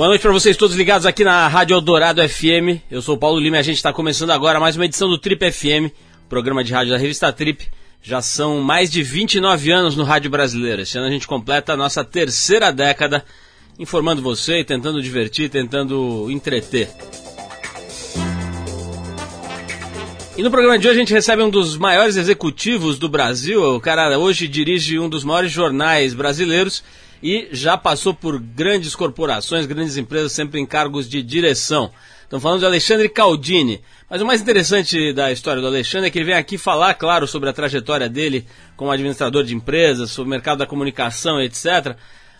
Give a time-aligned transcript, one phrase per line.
[0.00, 2.80] Boa noite para vocês todos ligados aqui na Rádio Eldorado FM.
[2.90, 5.18] Eu sou o Paulo Lima e a gente está começando agora mais uma edição do
[5.18, 5.92] Trip FM,
[6.26, 7.68] programa de rádio da revista Trip.
[8.02, 10.80] Já são mais de 29 anos no rádio brasileiro.
[10.80, 13.22] Esse ano a gente completa a nossa terceira década
[13.78, 16.88] informando você, tentando divertir, tentando entreter.
[20.34, 23.62] E no programa de hoje a gente recebe um dos maiores executivos do Brasil.
[23.74, 26.82] O cara hoje dirige um dos maiores jornais brasileiros
[27.22, 31.90] e já passou por grandes corporações, grandes empresas, sempre em cargos de direção.
[32.22, 33.82] Estamos falando de Alexandre Caldini.
[34.08, 37.26] Mas o mais interessante da história do Alexandre é que ele vem aqui falar, claro,
[37.26, 38.46] sobre a trajetória dele
[38.76, 41.96] como administrador de empresas, sobre o mercado da comunicação, etc.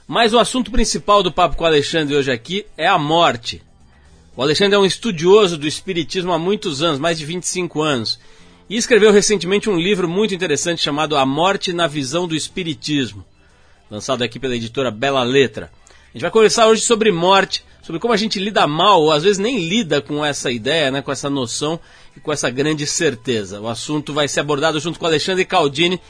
[0.06, 3.62] Mas o assunto principal do papo com o Alexandre hoje aqui é a morte.
[4.36, 8.18] O Alexandre é um estudioso do espiritismo há muitos anos, mais de 25 anos,
[8.68, 13.24] e escreveu recentemente um livro muito interessante chamado A Morte na Visão do Espiritismo
[13.90, 15.70] lançado aqui pela editora Bela Letra.
[16.10, 19.22] A gente vai conversar hoje sobre morte, sobre como a gente lida mal, ou às
[19.22, 21.78] vezes nem lida com essa ideia, né, com essa noção
[22.16, 23.60] e com essa grande certeza.
[23.60, 26.00] O assunto vai ser abordado junto com Alexandre Caldini,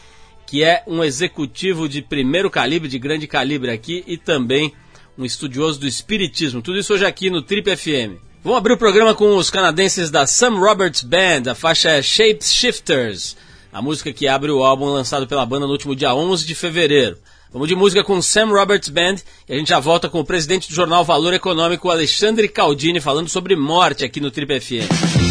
[0.47, 4.73] que é um executivo de primeiro calibre, de grande calibre aqui, e também
[5.17, 6.63] um estudioso do espiritismo.
[6.63, 8.21] Tudo isso hoje aqui no Trip FM.
[8.43, 12.51] Vamos abrir o programa com os canadenses da Sam Roberts Band, a faixa é Shapes
[12.53, 13.37] Shifters,
[13.71, 17.19] a música que abre o álbum lançado pela banda no último dia 11 de fevereiro.
[17.53, 19.17] Vamos de música com Sam Roberts Band
[19.49, 23.29] e a gente já volta com o presidente do jornal Valor Econômico, Alexandre Caldini, falando
[23.29, 25.30] sobre morte aqui no Trip FM.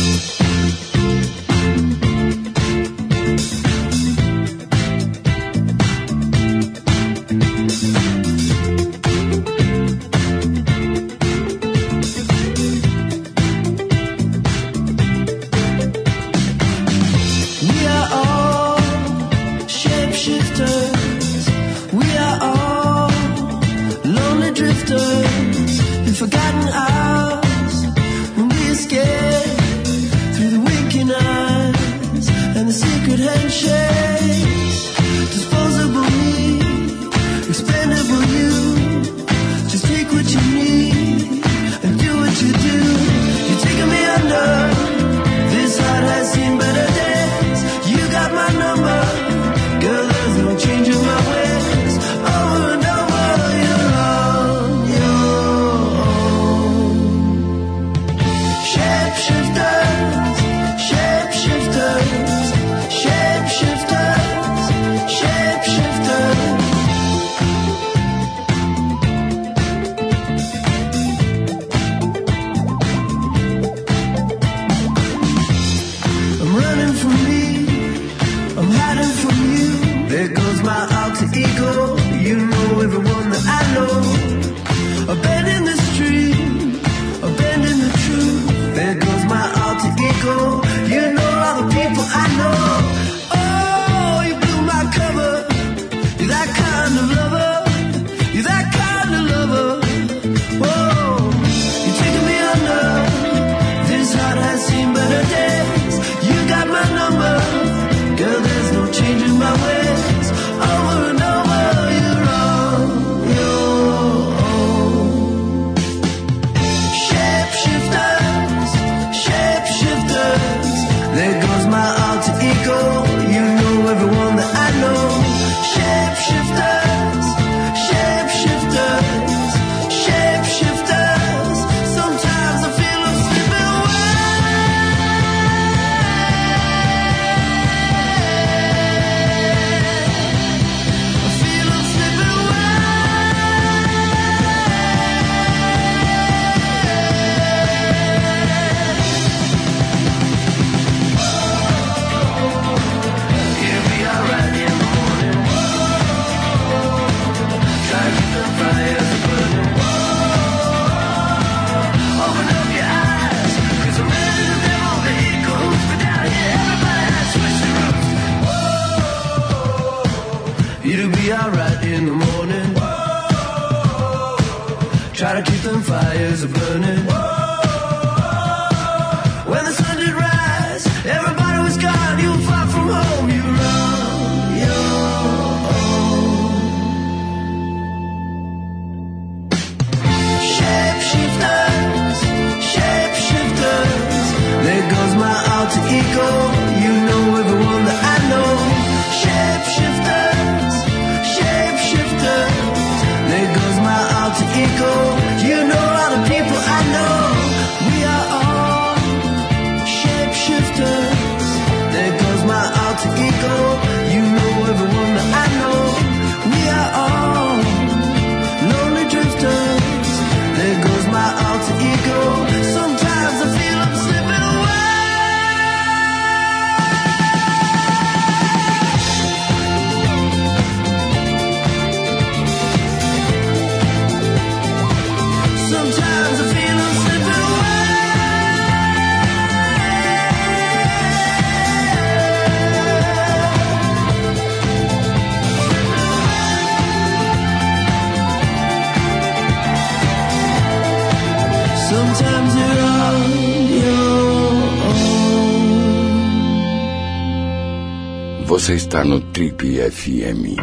[258.89, 260.57] Está no Trip FM.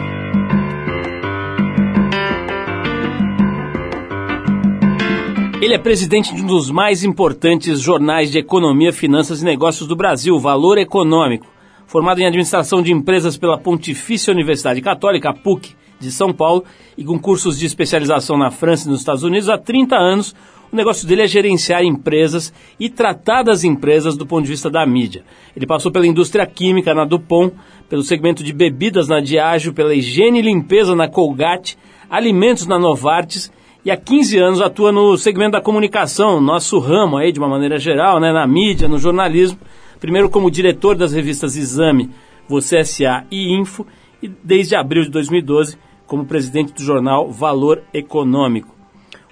[5.62, 9.94] Ele é presidente de um dos mais importantes jornais de economia, finanças e negócios do
[9.94, 11.46] Brasil, Valor Econômico.
[11.86, 16.64] Formado em administração de empresas pela Pontifícia Universidade Católica, PUC, de São Paulo,
[16.98, 20.34] e com cursos de especialização na França e nos Estados Unidos há 30 anos,
[20.76, 24.84] o negócio dele é gerenciar empresas e tratar das empresas do ponto de vista da
[24.84, 25.24] mídia.
[25.56, 27.54] Ele passou pela indústria química na Dupont,
[27.88, 31.78] pelo segmento de bebidas na Diageo, pela higiene e limpeza na Colgate,
[32.10, 33.50] alimentos na Novartis
[33.86, 37.78] e há 15 anos atua no segmento da comunicação, nosso ramo aí de uma maneira
[37.78, 39.58] geral, né, na mídia, no jornalismo.
[39.98, 42.10] Primeiro como diretor das revistas Exame,
[42.46, 43.86] Você SA e Info
[44.22, 48.75] e desde abril de 2012 como presidente do jornal Valor Econômico.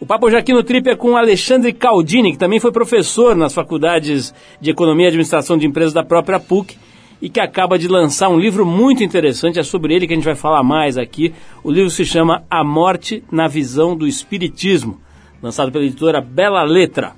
[0.05, 4.35] O papo aqui no Trip é com Alexandre Caldini, que também foi professor nas faculdades
[4.61, 6.77] de Economia e Administração de Empresas da própria PUC
[7.23, 10.27] e que acaba de lançar um livro muito interessante, é sobre ele que a gente
[10.27, 11.33] vai falar mais aqui.
[11.63, 15.01] O livro se chama A Morte na Visão do Espiritismo,
[15.43, 17.15] lançado pela editora Bela Letra.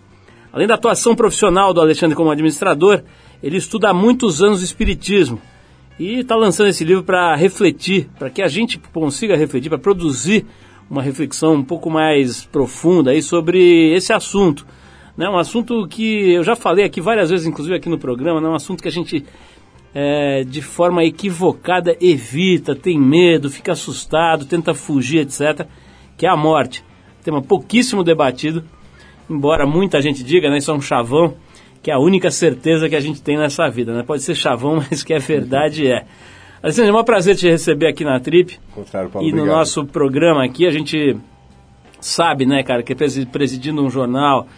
[0.53, 3.03] Além da atuação profissional do Alexandre como administrador,
[3.43, 5.41] ele estuda há muitos anos o Espiritismo
[5.99, 10.47] e está lançando esse livro para refletir, para que a gente consiga refletir, para produzir
[10.91, 14.67] uma reflexão um pouco mais profunda aí sobre esse assunto.
[15.17, 15.29] Né?
[15.29, 18.49] Um assunto que eu já falei aqui várias vezes, inclusive aqui no programa, né?
[18.49, 19.25] um assunto que a gente
[19.95, 25.67] é, de forma equivocada evita, tem medo, fica assustado, tenta fugir, etc.,
[26.19, 26.85] que é a morte.
[27.25, 28.63] Tema pouquíssimo debatido,
[29.29, 31.35] embora muita gente diga, né, isso é um chavão,
[31.83, 33.95] que é a única certeza que a gente tem nessa vida.
[33.95, 34.03] Né?
[34.03, 36.05] Pode ser chavão, mas que é verdade é.
[36.67, 38.59] Alexandre, é um prazer te receber aqui na Trip.
[38.75, 39.57] Contrário, Paulo, e no obrigado.
[39.57, 41.17] nosso programa aqui, a gente
[42.01, 42.93] sabe, né, cara, que
[43.27, 44.49] presidindo um jornal,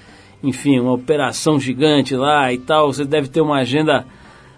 [0.42, 4.06] enfim, uma operação gigante lá e tal, você deve ter uma agenda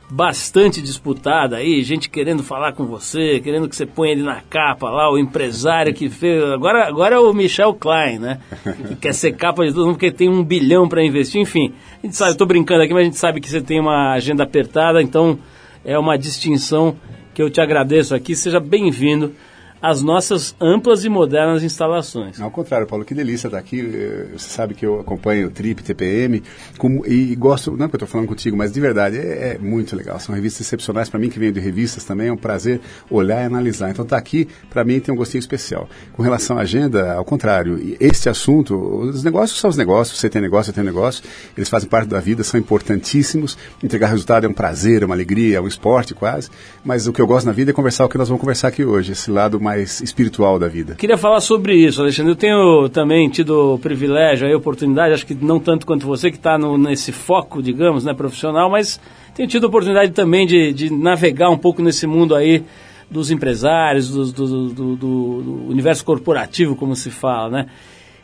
[0.08, 4.88] bastante disputada aí, gente querendo falar com você, querendo que você ponha ele na capa
[4.88, 6.44] lá, o empresário que fez.
[6.52, 8.38] Agora, agora é o Michel Klein, né?
[8.86, 11.74] Que quer ser capa de todo mundo porque tem um bilhão para investir, enfim.
[12.00, 14.12] A gente sabe, eu tô brincando aqui, mas a gente sabe que você tem uma
[14.12, 15.36] agenda apertada, então
[15.84, 16.96] é uma distinção
[17.40, 18.36] que eu te agradeço aqui.
[18.36, 19.34] Seja bem-vindo
[19.80, 22.40] às nossas amplas e modernas instalações.
[22.40, 23.80] Ao contrário, Paulo, que delícia estar aqui.
[23.80, 26.42] Eh, você sabe que eu acompanho o Trip, TPM,
[26.78, 29.58] como, e, gosto, não é porque eu estou falando contigo, mas de verdade, é, é
[29.58, 30.18] muito legal.
[30.20, 32.80] São revistas excepcionais para mim, que venho de revistas também, é um prazer
[33.10, 33.90] olhar e analisar.
[33.90, 35.88] Então, estar tá aqui, para mim, tem um gostinho especial.
[36.12, 40.42] Com relação à agenda, ao contrário, este assunto, os negócios são os negócios, você tem
[40.42, 41.24] negócio, eu tenho negócio,
[41.56, 43.56] eles fazem parte da vida, são importantíssimos.
[43.82, 46.50] Entregar resultado é um prazer, é uma alegria, é um esporte quase,
[46.84, 48.84] mas o que eu gosto na vida é conversar o que nós vamos conversar aqui
[48.84, 50.94] hoje, esse lado mais mais espiritual da vida.
[50.96, 52.32] Queria falar sobre isso, Alexandre.
[52.32, 56.36] Eu tenho também tido o privilégio, a oportunidade, acho que não tanto quanto você, que
[56.36, 59.00] está nesse foco, digamos, né, profissional, mas
[59.34, 62.64] tenho tido a oportunidade também de, de navegar um pouco nesse mundo aí
[63.08, 67.66] dos empresários, do, do, do, do, universo corporativo, como se fala, né?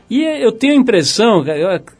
[0.08, 1.44] E eu tenho a impressão,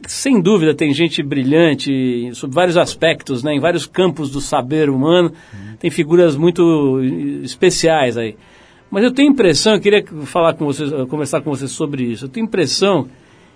[0.07, 5.33] sem dúvida, tem gente brilhante sobre vários aspectos, né, em vários campos do saber humano,
[5.53, 5.75] uhum.
[5.77, 7.01] tem figuras muito
[7.43, 8.35] especiais aí.
[8.89, 12.25] Mas eu tenho impressão, eu queria falar com você, conversar com você sobre isso.
[12.25, 13.07] Eu tenho impressão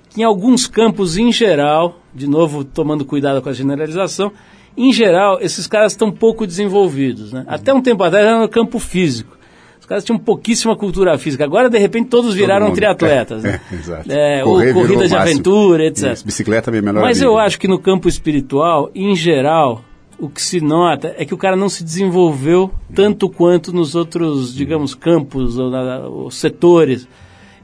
[0.09, 4.31] que em alguns campos, em geral, de novo tomando cuidado com a generalização,
[4.77, 7.31] em geral, esses caras estão pouco desenvolvidos.
[7.31, 7.41] Né?
[7.41, 7.45] Uhum.
[7.47, 9.37] Até um tempo atrás era no campo físico.
[9.79, 11.43] Os caras tinham pouquíssima cultura física.
[11.43, 13.43] Agora, de repente, todos viraram Todo triatletas.
[13.43, 13.61] É, né?
[13.71, 14.11] é, exato.
[14.11, 16.13] É, ou corrida de aventura, etc.
[16.13, 17.01] Isso, bicicleta é melhor.
[17.01, 19.83] Mas eu acho que no campo espiritual, em geral,
[20.21, 24.53] o que se nota é que o cara não se desenvolveu tanto quanto nos outros,
[24.53, 25.71] digamos, campos ou,
[26.11, 27.07] ou setores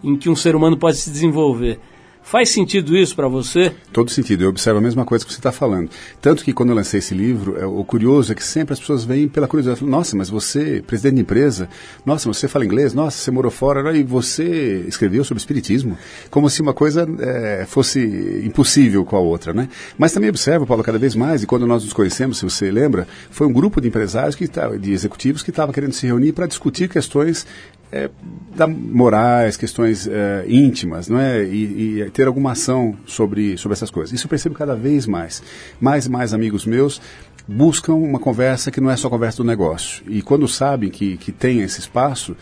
[0.03, 1.79] em que um ser humano pode se desenvolver.
[2.29, 3.73] Faz sentido isso para você?
[3.93, 4.43] Todo sentido.
[4.43, 5.89] Eu observo a mesma coisa que você está falando.
[6.21, 9.05] Tanto que quando eu lancei esse livro, é, o curioso é que sempre as pessoas
[9.05, 9.81] vêm pela curiosidade.
[9.85, 11.69] Nossa, mas você, presidente de empresa,
[12.05, 15.97] nossa, você fala inglês, nossa, você morou fora e você escreveu sobre espiritismo.
[16.29, 18.01] Como se uma coisa é, fosse
[18.43, 19.69] impossível com a outra, né?
[19.97, 23.07] Mas também observo, Paulo, cada vez mais, e quando nós nos conhecemos, se você lembra,
[23.31, 24.49] foi um grupo de empresários, que
[24.81, 27.47] de executivos que estavam querendo se reunir para discutir questões
[27.91, 28.09] é,
[28.55, 31.43] da morais, questões é, íntimas, não é?
[31.43, 34.13] E, e, ter alguma ação sobre, sobre essas coisas.
[34.13, 35.41] Isso eu percebo cada vez mais.
[35.79, 37.01] Mais e mais amigos meus
[37.47, 40.03] buscam uma conversa que não é só conversa do negócio.
[40.07, 42.35] E quando sabem que, que tem esse espaço,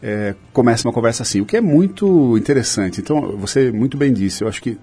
[0.00, 3.00] é, começa uma conversa assim, o que é muito interessante.
[3.00, 4.78] Então, você muito bem disse, eu acho que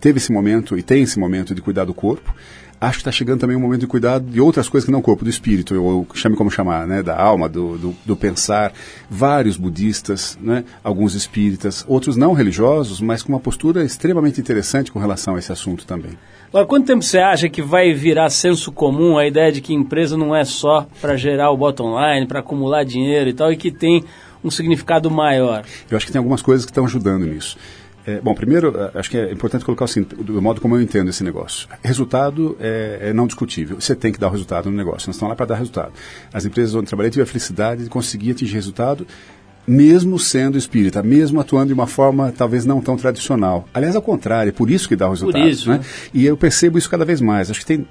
[0.00, 2.34] teve esse momento e tem esse momento de cuidar do corpo.
[2.80, 5.02] Acho que está chegando também um momento de cuidado de outras coisas que não o
[5.02, 8.72] corpo, do espírito, ou chame como chamar, né, da alma, do, do, do pensar.
[9.08, 14.98] Vários budistas, né, alguns espíritas, outros não religiosos, mas com uma postura extremamente interessante com
[14.98, 16.12] relação a esse assunto também.
[16.48, 20.16] Agora, quanto tempo você acha que vai virar senso comum a ideia de que empresa
[20.16, 23.72] não é só para gerar o bottom line, para acumular dinheiro e tal, e que
[23.72, 24.04] tem
[24.44, 25.64] um significado maior?
[25.90, 27.56] Eu acho que tem algumas coisas que estão ajudando nisso.
[28.06, 31.24] É, bom, primeiro, acho que é importante colocar assim, do modo como eu entendo esse
[31.24, 31.68] negócio.
[31.82, 33.80] Resultado é, é não discutível.
[33.80, 35.08] Você tem que dar o resultado no negócio.
[35.08, 35.92] Nós estamos lá para dar resultado.
[36.32, 39.06] As empresas onde trabalhei tive a felicidade de conseguir atingir resultado
[39.66, 43.66] mesmo sendo espírita, mesmo atuando de uma forma talvez não tão tradicional.
[43.72, 45.48] Aliás, ao contrário, é por isso que dá o resultado.
[45.48, 45.78] Isso, né?
[45.78, 45.84] né?
[46.12, 47.50] E eu percebo isso cada vez mais.
[47.50, 47.86] Acho que tem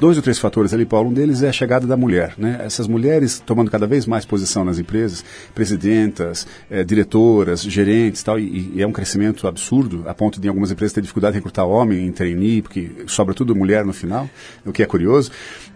[0.00, 1.10] dois ou três fatores ali, Paulo.
[1.10, 2.34] Um deles é a chegada da mulher.
[2.38, 2.58] Né?
[2.64, 5.22] Essas mulheres tomando cada vez mais posição nas empresas,
[5.54, 10.48] presidentas, eh, diretoras, gerentes tal, e, e, é um crescimento absurdo, a ponto de em
[10.48, 14.28] algumas empresas ter dificuldade de recrutar homem em trainee, porque sobra tudo mulher no final,
[14.64, 15.30] o que é curioso.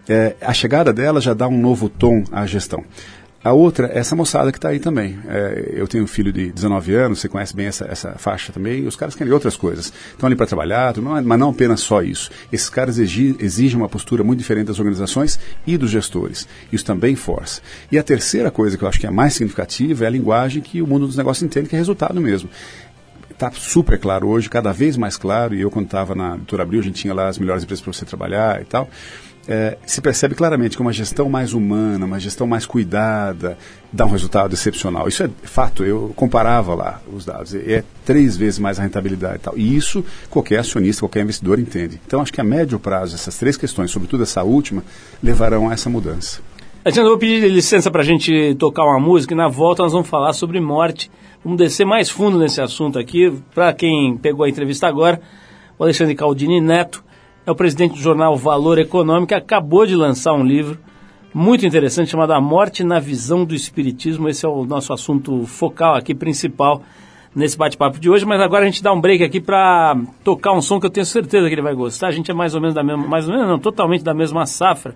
[0.09, 2.83] Eh, a chegada dela já dá um novo tom à gestão.
[3.45, 5.19] A outra é essa moçada que está aí também.
[5.27, 8.79] É, eu tenho um filho de 19 anos, você conhece bem essa, essa faixa também,
[8.79, 9.93] e os caras querem outras coisas.
[10.09, 12.31] Estão ali para trabalhar, mas não apenas só isso.
[12.51, 16.47] Esses caras exigem uma postura muito diferente das organizações e dos gestores.
[16.73, 17.61] Isso também força.
[17.91, 20.81] E a terceira coisa que eu acho que é mais significativa é a linguagem que
[20.81, 22.49] o mundo dos negócios entende que é resultado mesmo
[23.29, 26.79] está super claro hoje, cada vez mais claro, e eu quando estava na Doutora Abril,
[26.79, 28.89] a gente tinha lá as melhores empresas para você trabalhar e tal,
[29.47, 33.57] é, se percebe claramente que uma gestão mais humana, uma gestão mais cuidada,
[33.91, 35.07] dá um resultado excepcional.
[35.07, 39.39] Isso é fato, eu comparava lá os dados, é três vezes mais a rentabilidade e
[39.39, 39.57] tal.
[39.57, 41.99] E isso qualquer acionista, qualquer investidor entende.
[42.05, 44.83] Então acho que a médio prazo, essas três questões, sobretudo essa última,
[45.21, 46.41] levarão a essa mudança.
[46.83, 49.91] Alexandre, eu vou pedir licença para a gente tocar uma música e na volta nós
[49.91, 51.09] vamos falar sobre morte.
[51.43, 53.31] Vamos descer mais fundo nesse assunto aqui.
[53.53, 55.21] Para quem pegou a entrevista agora,
[55.77, 57.03] o Alexandre Caldini Neto
[57.45, 60.79] é o presidente do jornal Valor Econômico, acabou de lançar um livro
[61.33, 64.27] muito interessante chamado A Morte na Visão do Espiritismo.
[64.27, 66.81] Esse é o nosso assunto focal aqui, principal,
[67.35, 68.25] nesse bate-papo de hoje.
[68.25, 71.05] Mas agora a gente dá um break aqui para tocar um som que eu tenho
[71.05, 72.07] certeza que ele vai gostar.
[72.07, 74.45] A gente é mais ou menos da mesma, mais ou menos não, totalmente da mesma
[74.45, 74.95] safra.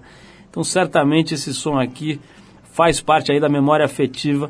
[0.50, 2.20] Então certamente esse som aqui
[2.72, 4.50] faz parte aí da memória afetiva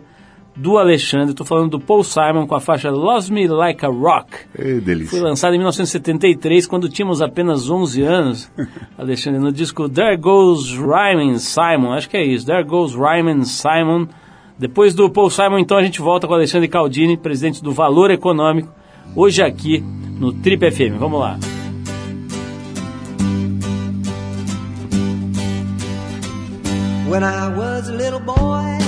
[0.60, 1.32] do Alexandre.
[1.32, 4.38] Estou falando do Paul Simon com a faixa Lost Me Like a Rock.
[4.58, 5.12] É delícia.
[5.12, 8.51] Foi lançada em 1973, quando tínhamos apenas 11 anos.
[8.98, 14.08] Alexandre, no disco There Goes Ryman Simon, acho que é isso, There Goes Ryman Simon.
[14.58, 18.70] Depois do Paul Simon, então, a gente volta com Alexandre Caldini, presidente do Valor Econômico,
[19.16, 19.80] hoje aqui
[20.20, 21.00] no Trip FM.
[21.00, 21.39] Vamos lá.
[27.10, 28.79] When I was a little boy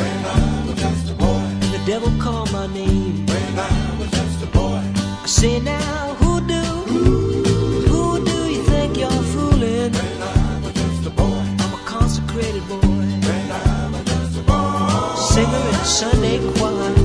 [5.42, 6.54] I say now, who do?
[6.54, 7.42] Who,
[7.90, 9.92] who do you think you're fooling?
[9.92, 11.24] When I was just a boy.
[11.24, 12.78] I'm a consecrated boy.
[12.78, 15.16] When I was just a boy.
[15.34, 17.01] Singer in Sunday choir.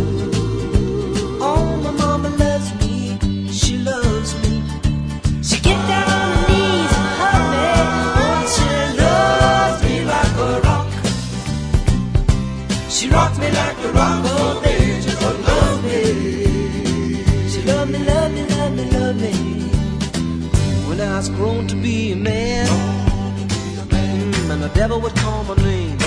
[24.77, 25.99] Devil would call my name.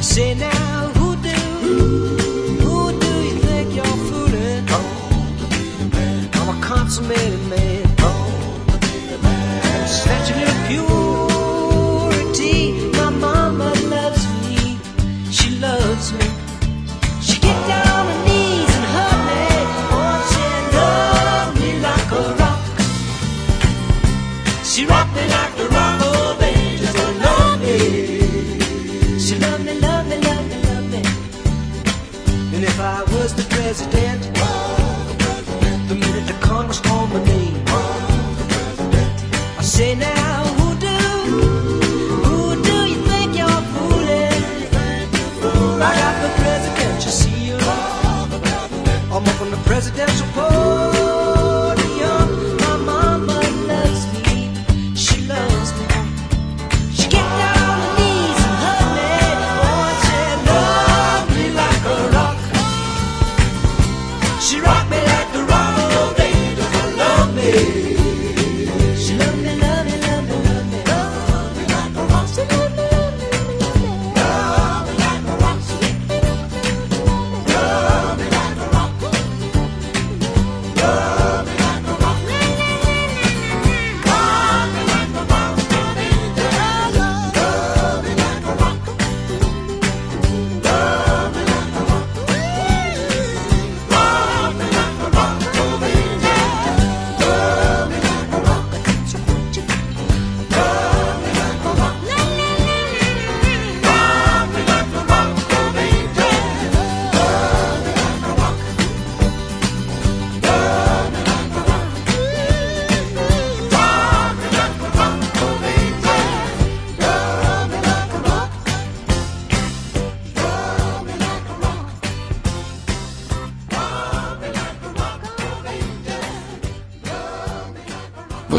[0.00, 0.77] Say now,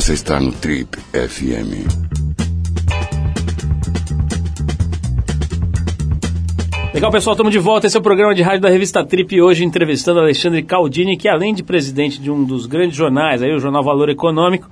[0.09, 1.85] Você está no Trip FM.
[6.91, 7.85] Legal, pessoal, estamos de volta.
[7.85, 9.39] Esse é o programa de rádio da revista Trip.
[9.39, 13.59] Hoje entrevistando Alexandre Caldini, que além de presidente de um dos grandes jornais, aí, o
[13.59, 14.67] Jornal Valor Econômico,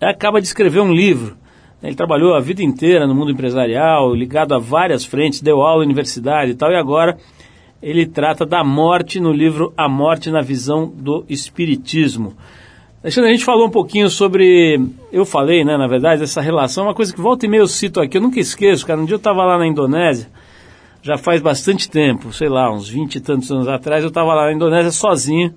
[0.00, 1.36] acaba de escrever um livro.
[1.82, 6.52] Ele trabalhou a vida inteira no mundo empresarial, ligado a várias frentes, deu aula universidade
[6.52, 7.18] e tal, e agora
[7.82, 12.34] ele trata da morte no livro A Morte na Visão do Espiritismo.
[13.02, 14.80] Alexandre, a gente falou um pouquinho sobre.
[15.10, 18.00] Eu falei, né, na verdade, essa relação, uma coisa que volta e meia eu cito
[18.00, 19.00] aqui, eu nunca esqueço, cara.
[19.00, 20.28] Um dia eu estava lá na Indonésia
[21.02, 24.46] já faz bastante tempo, sei lá, uns 20 e tantos anos atrás, eu estava lá
[24.46, 25.52] na Indonésia sozinho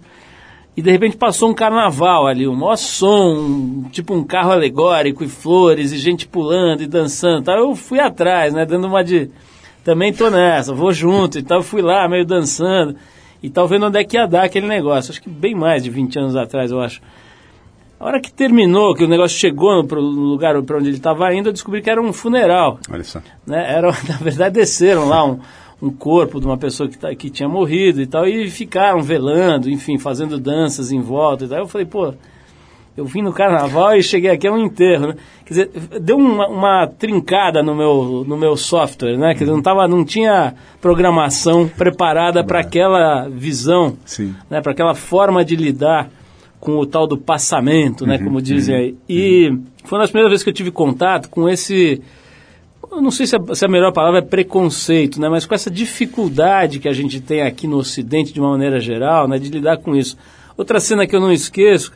[0.76, 5.24] e de repente passou um carnaval ali, um maior som, um, tipo um carro alegórico
[5.24, 7.44] e flores e gente pulando e dançando.
[7.44, 7.54] Tá?
[7.54, 9.30] Eu fui atrás, né, dando uma de
[9.84, 12.96] também tô nessa, vou junto e tal, fui lá meio dançando
[13.42, 15.12] e tal, vendo onde é que ia dar aquele negócio.
[15.12, 17.00] Acho que bem mais de 20 anos atrás, eu acho.
[18.00, 21.50] A hora que terminou, que o negócio chegou no, lugar para onde ele estava indo,
[21.50, 22.80] eu descobri que era um funeral.
[22.92, 23.22] Olha só.
[23.48, 23.74] Né?
[23.74, 25.40] Era, na verdade, desceram lá um,
[25.82, 29.70] um corpo de uma pessoa que, tá, que tinha morrido e tal, e ficaram velando,
[29.70, 31.60] enfim, fazendo danças em volta e tal.
[31.60, 32.14] Eu falei, pô,
[32.98, 35.16] eu vim no carnaval e cheguei aqui a um enterro, né?
[35.46, 39.34] Quer dizer, deu uma, uma, trincada no meu, no meu software, né?
[39.34, 44.34] Quer dizer, não, tava, não tinha programação preparada para aquela visão, Sim.
[44.50, 44.62] né?
[44.62, 46.10] para aquela forma de lidar
[46.66, 48.96] com o tal do passamento, né, uhum, como dizem uhum, aí.
[49.08, 49.64] E uhum.
[49.84, 52.02] foi uma das primeiras vezes que eu tive contato com esse,
[52.92, 55.70] eu não sei se a, se a, melhor palavra é preconceito, né, mas com essa
[55.70, 59.78] dificuldade que a gente tem aqui no Ocidente de uma maneira geral, né, de lidar
[59.78, 60.18] com isso.
[60.58, 61.92] Outra cena que eu não esqueço,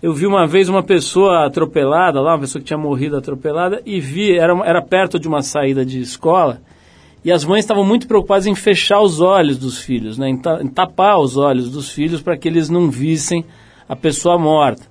[0.00, 3.98] eu vi uma vez uma pessoa atropelada lá, uma pessoa que tinha morrido atropelada, e
[3.98, 6.60] vi, era, era perto de uma saída de escola,
[7.24, 10.62] e as mães estavam muito preocupadas em fechar os olhos dos filhos, né, em, ta,
[10.62, 13.44] em tapar os olhos dos filhos para que eles não vissem
[13.88, 14.84] a pessoa morta.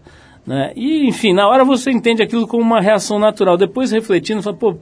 [0.45, 0.71] Né?
[0.75, 3.57] E, enfim, na hora você entende aquilo como uma reação natural.
[3.57, 4.77] Depois, refletindo, fala, pô,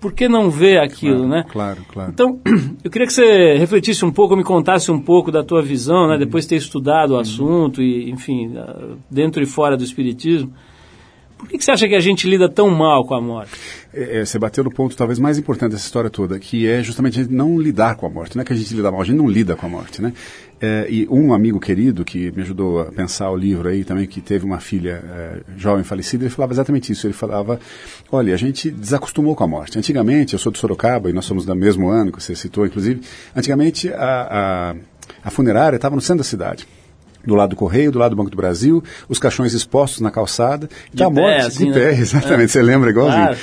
[0.00, 1.44] por que não ver aquilo, claro, né?
[1.50, 2.10] Claro, claro.
[2.12, 2.40] Então,
[2.82, 6.14] eu queria que você refletisse um pouco, me contasse um pouco da tua visão, né?
[6.14, 6.18] Uhum.
[6.20, 7.20] Depois de ter estudado o uhum.
[7.20, 8.54] assunto e, enfim,
[9.10, 10.52] dentro e fora do espiritismo.
[11.36, 13.52] Por que, que você acha que a gente lida tão mal com a morte?
[13.94, 17.22] É, você bateu no ponto talvez mais importante dessa história toda, que é justamente a
[17.22, 18.36] gente não lidar com a morte.
[18.36, 20.12] Não é que a gente lida mal, a gente não lida com a morte, né?
[20.60, 24.20] É, e um amigo querido que me ajudou a pensar o livro aí também, que
[24.20, 27.06] teve uma filha é, jovem falecida, ele falava exatamente isso.
[27.06, 27.60] Ele falava,
[28.10, 29.78] olha, a gente desacostumou com a morte.
[29.78, 33.00] Antigamente, eu sou de Sorocaba e nós somos do mesmo ano, que você citou, inclusive,
[33.36, 34.74] antigamente a, a,
[35.24, 36.66] a funerária estava no centro da cidade
[37.24, 40.68] do lado do Correio, do lado do Banco do Brasil, os caixões expostos na calçada.
[40.92, 41.98] De pé, morte, assim, de pé, né?
[42.00, 42.44] exatamente.
[42.44, 42.48] É.
[42.48, 43.24] Você lembra igualzinho?
[43.26, 43.38] Claro.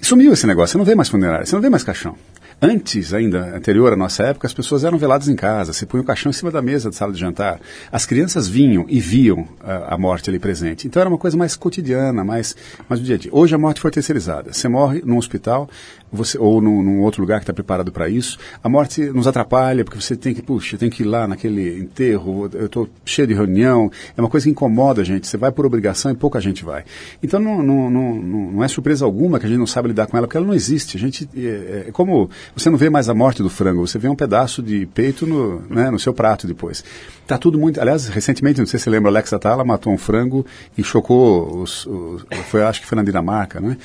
[0.00, 2.16] Sumiu esse negócio, você não vê mais funerária, você não vê mais caixão.
[2.60, 6.06] Antes, ainda anterior à nossa época, as pessoas eram veladas em casa, se punha o
[6.06, 7.60] caixão em cima da mesa de sala de jantar.
[7.92, 10.86] As crianças vinham e viam a, a, morte ali presente.
[10.86, 12.56] Então era uma coisa mais cotidiana, mais,
[12.88, 13.30] mais do dia a dia.
[13.30, 14.54] Hoje a morte foi terceirizada.
[14.54, 15.68] Você morre num hospital,
[16.10, 18.38] você, ou num, num outro lugar que está preparado para isso.
[18.64, 22.48] A morte nos atrapalha, porque você tem que, puxa, tem que ir lá naquele enterro,
[22.54, 25.26] eu estou cheio de reunião, é uma coisa que incomoda a gente.
[25.26, 26.84] Você vai por obrigação e pouca gente vai.
[27.22, 30.16] Então não, não, não, não é surpresa alguma que a gente não sabe lidar com
[30.16, 30.96] ela, porque ela não existe.
[30.96, 34.08] A gente, é, é como você não vê mais a morte do frango, você vê
[34.08, 36.84] um pedaço de peito no, né, no seu prato depois.
[37.26, 37.80] Tá tudo muito.
[37.80, 40.44] Aliás, recentemente, não sei se você lembra, Alexa Atala matou um frango
[40.76, 43.76] e chocou os, os foi, acho que foi na Dinamarca, né?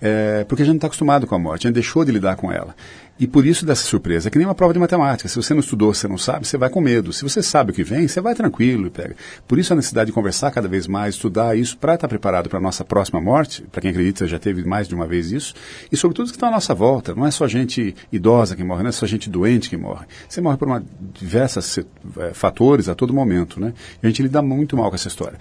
[0.00, 2.36] É, porque a gente não está acostumado com a morte, a gente deixou de lidar
[2.36, 2.74] com ela.
[3.18, 4.28] E por isso dessa surpresa.
[4.28, 5.28] É que nem uma prova de matemática.
[5.28, 7.12] Se você não estudou, você não sabe, você vai com medo.
[7.12, 9.16] Se você sabe o que vem, você vai tranquilo e pega.
[9.46, 12.48] Por isso a necessidade de conversar cada vez mais, estudar isso para estar tá preparado
[12.48, 13.62] para a nossa próxima morte.
[13.72, 15.54] Para quem acredita, já teve mais de uma vez isso.
[15.90, 17.14] E sobretudo os que estão à nossa volta.
[17.14, 20.06] Não é só gente idosa que morre, não é só gente doente que morre.
[20.28, 21.78] Você morre por uma, diversos
[22.18, 23.60] é, fatores a todo momento.
[23.60, 23.72] Né?
[24.02, 25.38] E a gente lida muito mal com essa história.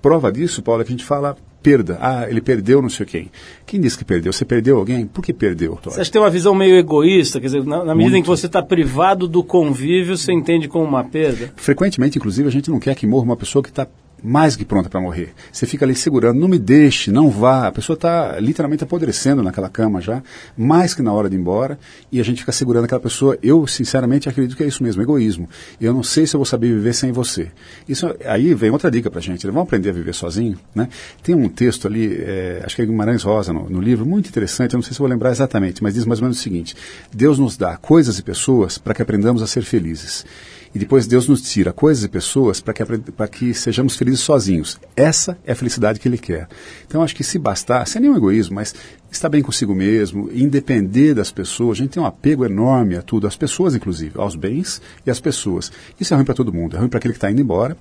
[0.00, 1.98] Prova disso, Paulo, é que a gente fala perda.
[2.00, 3.30] Ah, ele perdeu não sei quem.
[3.66, 4.32] Quem disse que perdeu?
[4.32, 5.04] Você perdeu alguém?
[5.04, 5.76] Por que perdeu?
[5.82, 7.40] Você acha que tem uma visão meio egoísta?
[7.40, 10.84] Quer dizer, na, na medida em que você está privado do convívio, você entende como
[10.84, 11.52] uma perda?
[11.56, 13.86] Frequentemente, inclusive, a gente não quer que morra uma pessoa que está
[14.26, 15.32] mais que pronta para morrer.
[15.52, 17.68] Você fica ali segurando, não me deixe, não vá.
[17.68, 20.20] A pessoa está literalmente apodrecendo naquela cama já,
[20.56, 21.78] mais que na hora de ir embora,
[22.10, 23.38] e a gente fica segurando aquela pessoa.
[23.40, 25.48] Eu, sinceramente, acredito que é isso mesmo, egoísmo.
[25.80, 27.52] Eu não sei se eu vou saber viver sem você.
[27.88, 29.46] Isso aí vem outra dica para a gente.
[29.46, 30.88] Vamos aprender a viver sozinho, né?
[31.22, 34.74] Tem um texto ali, é, acho que é Guimarães Rosa no, no livro, muito interessante.
[34.74, 36.74] Eu não sei se vou lembrar exatamente, mas diz mais ou menos o seguinte:
[37.12, 40.26] Deus nos dá coisas e pessoas para que aprendamos a ser felizes.
[40.74, 42.84] E depois Deus nos tira coisas e pessoas para que,
[43.32, 44.78] que sejamos felizes sozinhos.
[44.94, 46.48] Essa é a felicidade que Ele quer.
[46.86, 48.74] Então acho que se bastar, sem nenhum egoísmo, mas
[49.10, 53.26] estar bem consigo mesmo, independer das pessoas, a gente tem um apego enorme a tudo,
[53.26, 55.72] às pessoas inclusive, aos bens e às pessoas.
[55.98, 57.76] Isso é ruim para todo mundo, é ruim para aquele que está indo embora,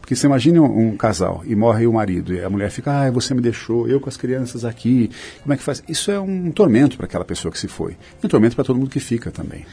[0.00, 3.10] porque você imagina um, um, casal e morre o marido e a mulher fica, ah,
[3.10, 5.10] você me deixou, eu com as crianças aqui,
[5.42, 5.82] como é que faz?
[5.88, 8.78] Isso é um tormento para aquela pessoa que se foi, e um tormento para todo
[8.78, 9.64] mundo que fica também.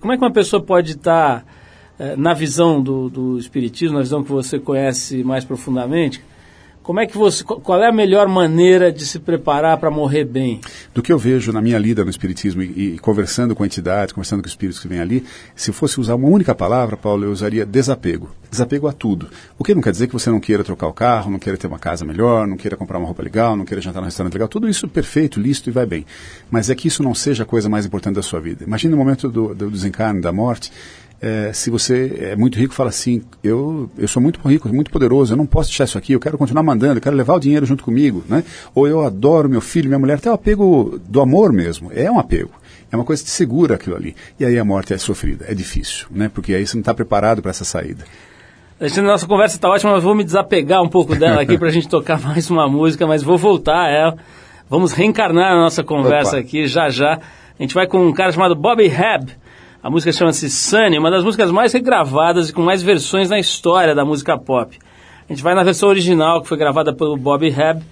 [0.00, 1.46] Como é que uma pessoa pode estar, tá,
[2.16, 6.22] na visão do, do Espiritismo, na visão que você conhece mais profundamente,
[6.82, 10.60] como é que você, qual é a melhor maneira de se preparar para morrer bem?
[10.92, 14.42] Do que eu vejo na minha lida no Espiritismo e, e, conversando com entidades, conversando
[14.42, 15.24] com espíritos que vêm ali,
[15.54, 18.30] se fosse usar uma única palavra, Paulo, eu usaria desapego.
[18.50, 19.28] Desapego a tudo.
[19.56, 21.68] O que não quer dizer que você não queira trocar o carro, não queira ter
[21.68, 24.48] uma casa melhor, não queira comprar uma roupa legal, não queira jantar num restaurante legal.
[24.48, 26.04] Tudo isso perfeito, lícito e vai bem.
[26.50, 28.64] Mas é que isso não seja a coisa mais importante da sua vida.
[28.64, 30.72] Imagine o momento do, do desencarne, da morte,
[31.22, 35.32] é, se você é muito rico, fala assim: eu, eu sou muito rico, muito poderoso,
[35.32, 37.64] eu não posso deixar isso aqui, eu quero continuar mandando, eu quero levar o dinheiro
[37.64, 38.42] junto comigo, né?
[38.74, 42.18] Ou eu adoro meu filho, minha mulher, até o apego do amor mesmo, é um
[42.18, 42.50] apego.
[42.90, 44.16] É uma coisa que segura aquilo ali.
[44.38, 46.28] E aí a morte é sofrida, é difícil, né?
[46.28, 48.04] Porque aí você não está preparado para essa saída.
[48.80, 51.70] Alexandre, nossa conversa está ótima, mas vou me desapegar um pouco dela aqui para a
[51.70, 54.16] gente tocar mais uma música, mas vou voltar a ela.
[54.68, 56.40] Vamos reencarnar a nossa conversa Opa.
[56.40, 57.14] aqui já já.
[57.58, 59.41] A gente vai com um cara chamado Bobby Hebb
[59.82, 63.94] a música chama-se Sunny, uma das músicas mais regravadas e com mais versões na história
[63.94, 64.78] da música pop.
[65.28, 67.82] A gente vai na versão original, que foi gravada pelo Bobby Hebb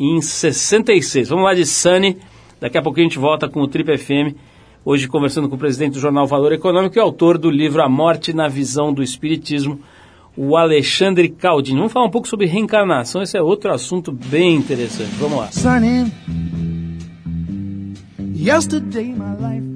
[0.00, 1.28] em 66.
[1.28, 2.16] Vamos lá de Sunny.
[2.58, 4.34] Daqui a pouco a gente volta com o Trip FM.
[4.82, 8.32] Hoje conversando com o presidente do jornal Valor Econômico e autor do livro A Morte
[8.32, 9.80] na Visão do Espiritismo,
[10.34, 11.76] o Alexandre Caldini.
[11.76, 13.20] Vamos falar um pouco sobre reencarnação.
[13.20, 15.10] Esse é outro assunto bem interessante.
[15.16, 15.52] Vamos lá.
[15.52, 16.10] Sunny.
[18.38, 19.75] Yesterday my life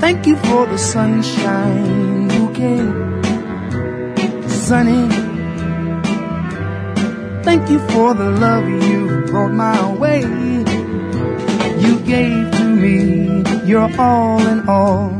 [0.00, 2.78] Thank you for the sunshine bouquet.
[4.48, 5.08] Sunny.
[7.42, 10.20] Thank you for the love you brought my way.
[11.82, 15.10] You gave to me your all in all.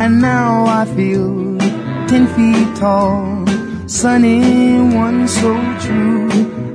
[0.00, 1.58] And now I feel
[2.06, 3.44] ten feet tall.
[3.88, 6.28] Sunny, one so true.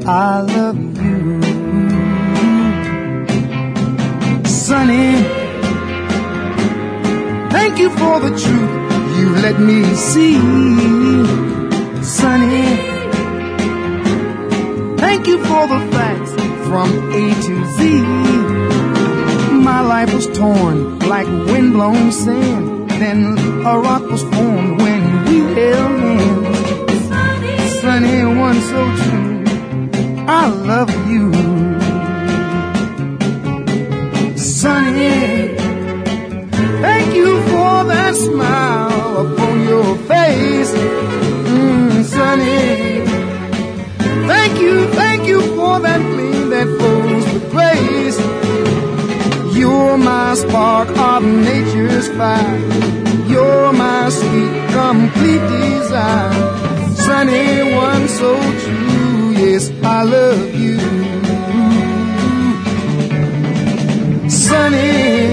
[0.05, 1.41] I love you.
[4.45, 5.42] Sunny.
[8.03, 8.73] For the truth
[9.17, 10.35] you let me see,
[12.03, 12.67] Sunny.
[15.03, 16.33] Thank you for the facts
[16.67, 16.89] from
[17.21, 18.01] A to Z.
[19.69, 22.89] My life was torn like windblown sand.
[23.01, 23.19] Then
[23.65, 27.79] a rock was formed when we held hands.
[27.81, 29.33] Sunny, one so true.
[30.27, 31.23] I love you.
[34.37, 35.12] Sunny.
[38.33, 43.05] Smile upon your face, mm, sunny.
[44.31, 48.17] Thank you, thank you for that gleam that flows with grace.
[49.55, 52.59] You're my spark of nature's fire.
[53.31, 56.33] You're my sweet, complete desire.
[57.05, 58.31] Sunny one so
[58.63, 60.79] true, yes, I love you.
[64.29, 65.32] Sunny.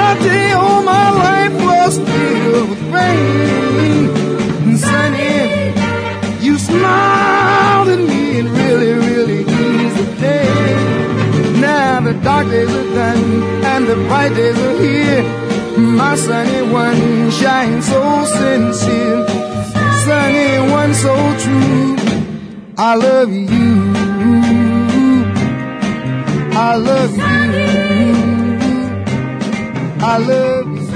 [0.00, 4.76] All my life was filled with rain.
[4.76, 5.72] Sunny,
[6.40, 11.60] you smiled at me and really, really eased the pain.
[11.60, 15.24] Now the dark days are done and the bright days are here.
[15.76, 19.26] My sunny one shines so sincere.
[20.04, 21.96] Sunny one so true.
[22.78, 23.48] I love you.
[26.56, 28.17] I love you.
[30.08, 30.88] I love.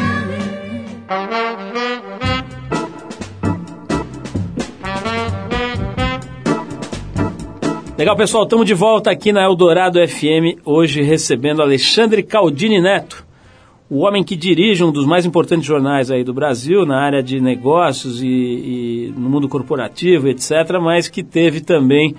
[7.99, 13.23] Legal, pessoal, estamos de volta aqui na Eldorado FM, hoje recebendo Alexandre Caldini Neto,
[13.91, 17.39] o homem que dirige um dos mais importantes jornais aí do Brasil, na área de
[17.39, 22.17] negócios e, e no mundo corporativo, etc., mas que teve também,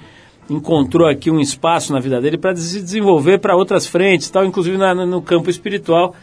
[0.47, 4.77] encontrou aqui um espaço na vida dele para se desenvolver para outras frentes, tal, inclusive
[4.77, 6.13] na, no campo espiritual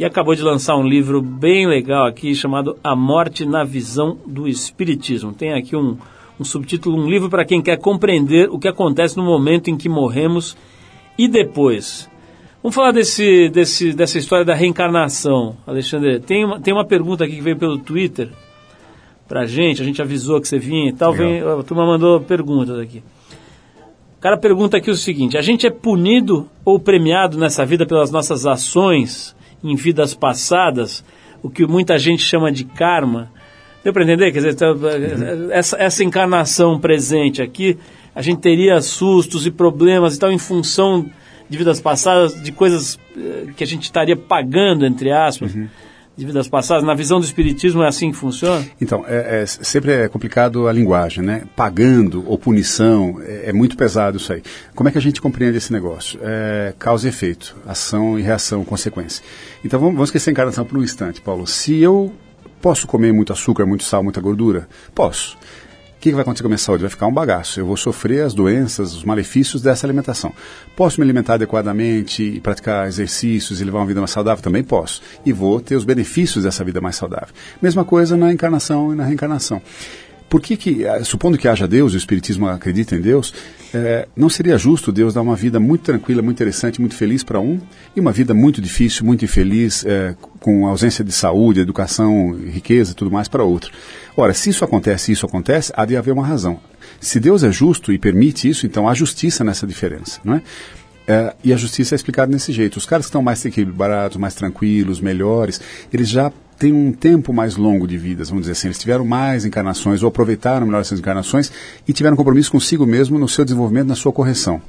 [0.00, 4.48] e acabou de lançar um livro bem legal aqui chamado A Morte na Visão do
[4.48, 5.34] Espiritismo.
[5.34, 5.98] Tem aqui um,
[6.40, 9.90] um subtítulo, um livro para quem quer compreender o que acontece no momento em que
[9.90, 10.56] morremos
[11.18, 12.08] e depois.
[12.62, 16.18] Vamos falar desse, desse, dessa história da reencarnação, Alexandre.
[16.18, 18.30] Tem uma, tem uma pergunta aqui que veio pelo Twitter
[19.28, 22.22] para a gente, a gente avisou que você vinha e tal, vem, a turma mandou
[22.22, 23.02] perguntas aqui.
[24.16, 28.10] O cara pergunta aqui o seguinte: a gente é punido ou premiado nessa vida pelas
[28.10, 31.04] nossas ações em vidas passadas,
[31.42, 33.30] o que muita gente chama de karma?
[33.82, 34.32] Deu para entender?
[34.32, 34.76] Quer dizer, então,
[35.50, 37.78] essa, essa encarnação presente aqui,
[38.14, 41.08] a gente teria sustos e problemas e tal em função
[41.48, 45.54] de vidas passadas, de coisas eh, que a gente estaria pagando, entre aspas.
[45.54, 45.68] Uhum
[46.20, 46.84] de vidas passadas?
[46.84, 48.64] Na visão do Espiritismo é assim que funciona?
[48.80, 51.44] Então, é, é sempre é complicado a linguagem, né?
[51.56, 54.42] Pagando ou punição, é, é, muito pesado isso aí.
[54.74, 56.20] Como é que a gente compreende esse negócio?
[56.22, 59.24] É, causa e efeito, ação e reação, consequência.
[59.64, 61.46] Então, vamos, vamos esquecer a encarnação por um instante, Paulo.
[61.46, 62.12] Se eu
[62.60, 64.68] posso comer muito açúcar, muito sal, muita gordura?
[64.94, 65.38] Posso.
[66.00, 66.80] O que vai acontecer com a minha saúde?
[66.80, 67.60] Vai ficar um bagaço.
[67.60, 70.32] Eu vou sofrer as doenças, os malefícios dessa alimentação.
[70.74, 74.42] Posso me alimentar adequadamente e praticar exercícios e levar uma vida mais saudável?
[74.42, 75.02] Também posso.
[75.26, 77.28] E vou ter os benefícios dessa vida mais saudável.
[77.60, 79.60] Mesma coisa na encarnação e na reencarnação.
[80.26, 83.34] Por que, que eh, supondo que haja Deus, o Espiritismo acredita em Deus,
[83.72, 87.40] é, não seria justo Deus dar uma vida muito tranquila, muito interessante, muito feliz para
[87.40, 87.60] um,
[87.94, 92.94] e uma vida muito difícil, muito infeliz, é, com ausência de saúde, educação, riqueza e
[92.94, 93.70] tudo mais para outro?
[94.16, 96.60] Ora, se isso acontece isso acontece, há de haver uma razão.
[97.00, 100.42] Se Deus é justo e permite isso, então há justiça nessa diferença, não é?
[101.06, 102.76] É, e a justiça é explicada desse jeito.
[102.76, 105.60] Os caras que estão mais equilibrados, mais tranquilos, melhores,
[105.92, 108.68] eles já têm um tempo mais longo de vida, vamos dizer assim.
[108.68, 111.50] Eles tiveram mais encarnações ou aproveitaram melhor essas encarnações
[111.88, 114.60] e tiveram compromisso consigo mesmo no seu desenvolvimento, na sua correção.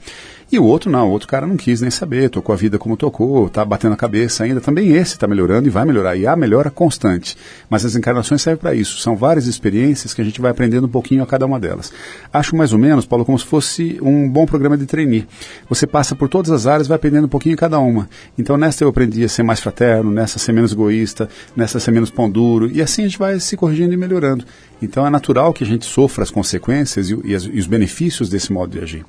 [0.51, 2.97] E o outro não, o outro cara não quis nem saber, tocou a vida como
[2.97, 4.59] tocou, está batendo a cabeça ainda.
[4.59, 6.17] Também esse está melhorando e vai melhorar.
[6.17, 7.37] E há melhora constante.
[7.69, 8.99] Mas as encarnações servem para isso.
[8.99, 11.93] São várias experiências que a gente vai aprendendo um pouquinho a cada uma delas.
[12.33, 15.25] Acho mais ou menos, Paulo, como se fosse um bom programa de trainee.
[15.69, 18.09] Você passa por todas as áreas, vai aprendendo um pouquinho em cada uma.
[18.37, 22.11] Então nesta eu aprendi a ser mais fraterno, nessa ser menos egoísta, nessa ser menos
[22.11, 22.69] pão duro.
[22.69, 24.43] E assim a gente vai se corrigindo e melhorando.
[24.81, 28.29] Então é natural que a gente sofra as consequências e, e, as, e os benefícios
[28.29, 29.05] desse modo de agir.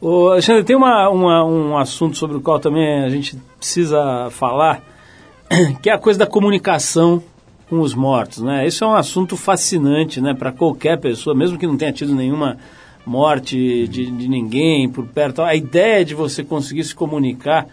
[0.00, 4.80] Ô, Alexandre, tem uma, uma, um assunto sobre o qual também a gente precisa falar,
[5.82, 7.20] que é a coisa da comunicação
[7.68, 8.64] com os mortos, né?
[8.64, 12.58] Isso é um assunto fascinante, né, para qualquer pessoa, mesmo que não tenha tido nenhuma
[13.04, 15.42] morte de, de ninguém por perto.
[15.42, 17.66] A ideia de você conseguir se comunicar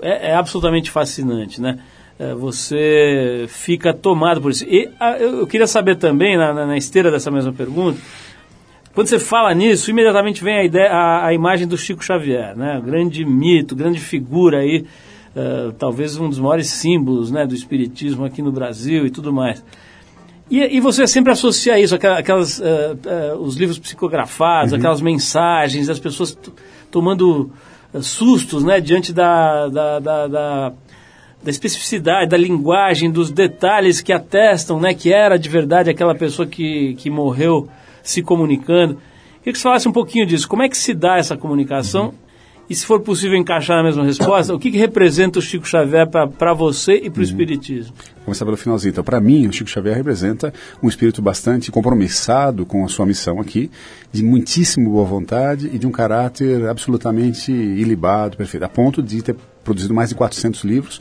[0.00, 1.80] é, é absolutamente fascinante, né?
[2.18, 4.64] É, você fica tomado por isso.
[4.64, 8.00] E a, eu queria saber também, na, na esteira dessa mesma pergunta,
[8.94, 12.80] quando você fala nisso, imediatamente vem a, ideia, a, a imagem do Chico Xavier, né?
[12.84, 14.84] Grande mito, grande figura aí,
[15.34, 19.64] uh, talvez um dos maiores símbolos né, do espiritismo aqui no Brasil e tudo mais.
[20.50, 22.62] E, e você sempre associa isso, aquelas, uh,
[23.34, 24.78] uh, os livros psicografados, uhum.
[24.78, 26.38] aquelas mensagens, as pessoas
[26.90, 27.50] tomando
[28.00, 30.72] sustos né, diante da, da, da, da
[31.42, 36.46] da especificidade, da linguagem, dos detalhes que atestam né, que era de verdade aquela pessoa
[36.46, 37.68] que, que morreu
[38.02, 38.98] se comunicando.
[39.38, 40.48] Queria que você falasse um pouquinho disso.
[40.48, 42.06] Como é que se dá essa comunicação?
[42.06, 42.14] Uhum.
[42.70, 46.08] E se for possível encaixar na mesma resposta, o que, que representa o Chico Xavier
[46.08, 47.22] para você e para o uhum.
[47.22, 47.92] Espiritismo?
[48.16, 48.92] Vou começar pelo finalzinho.
[48.92, 53.40] Então, para mim, o Chico Xavier representa um espírito bastante compromissado com a sua missão
[53.40, 53.70] aqui,
[54.12, 59.36] de muitíssimo boa vontade e de um caráter absolutamente ilibado, perfeito, a ponto de ter
[59.64, 61.00] produzido mais de 400 livros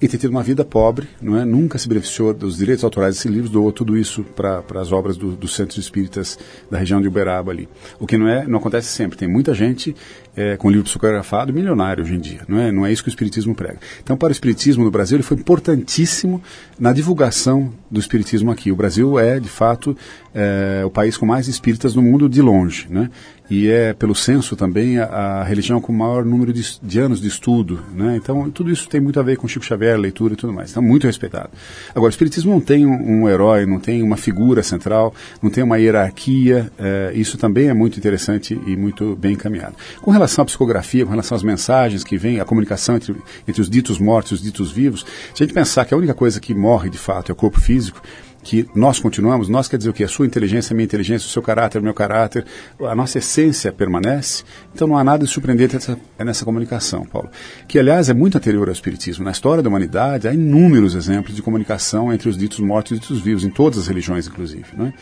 [0.00, 1.44] e ter tido uma vida pobre, não é?
[1.44, 5.36] Nunca se beneficiou dos direitos autorais desse livro, doou tudo isso para as obras dos
[5.36, 6.38] do centros espíritas
[6.70, 7.68] da região de Uberaba ali.
[7.98, 9.18] O que não é, não acontece sempre.
[9.18, 9.94] Tem muita gente
[10.36, 12.70] é, com livro psicografado milionário hoje em dia, não é?
[12.70, 13.78] Não é isso que o espiritismo prega.
[14.02, 16.42] Então, para o espiritismo no Brasil, ele foi importantíssimo
[16.78, 18.70] na divulgação do espiritismo aqui.
[18.70, 19.96] O Brasil é, de fato,
[20.34, 23.10] é, o país com mais espíritas no mundo de longe, né?
[23.50, 27.20] e é, pelo censo também, a, a religião com o maior número de, de, anos
[27.20, 27.80] de estudo.
[27.92, 28.16] Né?
[28.16, 30.70] Então, tudo isso tem muito a ver com Chico Xavier, leitura e tudo mais.
[30.70, 31.50] Então, muito respeitado.
[31.90, 35.12] Agora, o Espiritismo não tem um, um herói, não tem uma figura central,
[35.42, 36.70] não tem uma hierarquia.
[36.78, 39.74] É, isso também é muito interessante e muito bem encaminhado.
[40.00, 43.16] Com relação à psicografia, com relação às mensagens que vêm, a comunicação entre,
[43.48, 45.04] entre os ditos mortos e os ditos vivos,
[45.34, 47.60] se a gente pensar que a única coisa que morre, de fato, é o corpo
[47.60, 48.00] físico,
[48.42, 50.02] que nós continuamos, nós quer dizer o que?
[50.02, 52.44] A sua inteligência, a minha inteligência, o seu caráter, o meu caráter,
[52.80, 54.44] a nossa essência permanece.
[54.74, 57.30] Então não há nada de surpreendente nessa, nessa comunicação, Paulo.
[57.68, 59.24] Que, aliás, é muito anterior ao Espiritismo.
[59.24, 63.00] Na história da humanidade, há inúmeros exemplos de comunicação entre os ditos mortos e os
[63.00, 64.66] ditos vivos, em todas as religiões, inclusive.
[64.76, 64.94] Não é?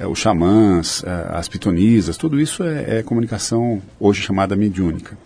[0.00, 5.16] É, os xamãs, é, as pitonisas, tudo isso é, é comunicação hoje chamada mediúnica.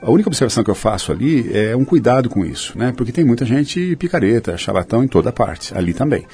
[0.00, 2.92] A única observação que eu faço ali é um cuidado com isso, né?
[2.96, 6.24] Porque tem muita gente picareta, charlatão em toda parte, ali também.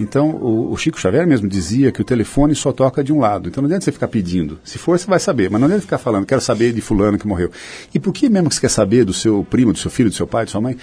[0.00, 3.48] Então, o, o, Chico Xavier mesmo dizia que o telefone só toca de um lado.
[3.48, 4.58] Então, não adianta você ficar pedindo.
[4.64, 7.26] Se for, você vai saber, mas não adianta ficar falando, quero saber de fulano que
[7.26, 7.50] morreu.
[7.94, 10.16] E por que mesmo que você quer saber do seu primo, do seu filho, do
[10.16, 10.76] seu pai, de sua mãe?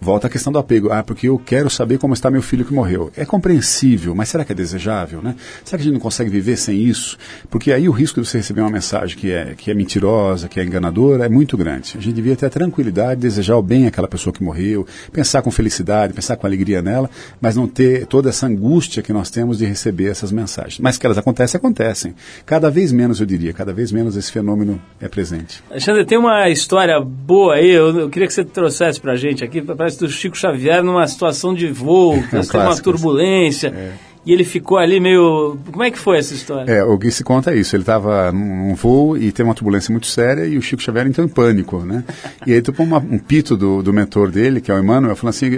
[0.00, 0.92] Volta a questão do apego.
[0.92, 3.10] Ah, porque eu quero saber como está meu filho que morreu.
[3.16, 5.34] É compreensível, mas será que é desejável, né?
[5.64, 7.16] Será que a gente não consegue viver sem isso?
[7.50, 10.60] Porque aí o risco de você receber uma mensagem que é, que é mentirosa, que
[10.60, 11.94] é enganadora, é muito grande.
[11.96, 15.50] A gente devia ter a tranquilidade, desejar o bem àquela pessoa que morreu, pensar com
[15.50, 19.64] felicidade, pensar com alegria nela, mas não ter toda essa angústia que nós temos de
[19.64, 20.78] receber essas mensagens.
[20.78, 22.14] Mas que elas acontecem, acontecem.
[22.44, 25.62] Cada vez menos, eu diria, cada vez menos esse fenômeno é presente.
[25.70, 29.62] Alexandre, tem uma história boa aí, eu, eu queria que você trouxesse pra gente aqui,
[29.62, 33.68] pra parece do Chico Xavier numa situação de voo, é um tem uma turbulência.
[33.68, 33.92] É.
[34.24, 35.56] E ele ficou ali meio.
[35.70, 36.68] Como é que foi essa história?
[36.68, 37.76] É, o que se conta isso.
[37.76, 41.24] Ele estava num voo e teve uma turbulência muito séria e o Chico Xavier entrou
[41.24, 42.02] em pânico, né?
[42.44, 45.48] e aí tocou um pito do, do mentor dele, que é o Emmanuel, falando assim: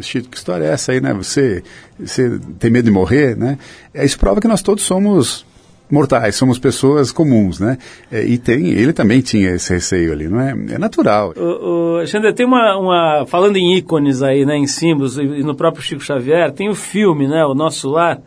[0.00, 1.12] Chico, que história é essa aí, né?
[1.12, 1.62] Você,
[2.00, 3.58] você tem medo de morrer, né?
[3.92, 5.44] É, isso prova que nós todos somos
[5.90, 7.78] mortais, somos pessoas comuns, né?
[8.10, 10.50] É, e tem, ele também tinha esse receio ali, não é?
[10.50, 11.34] É natural.
[11.36, 15.82] O, o tem uma, uma, falando em ícones aí, né, em símbolos, e no próprio
[15.82, 18.20] Chico Xavier, tem o filme, né, o Nosso Lar,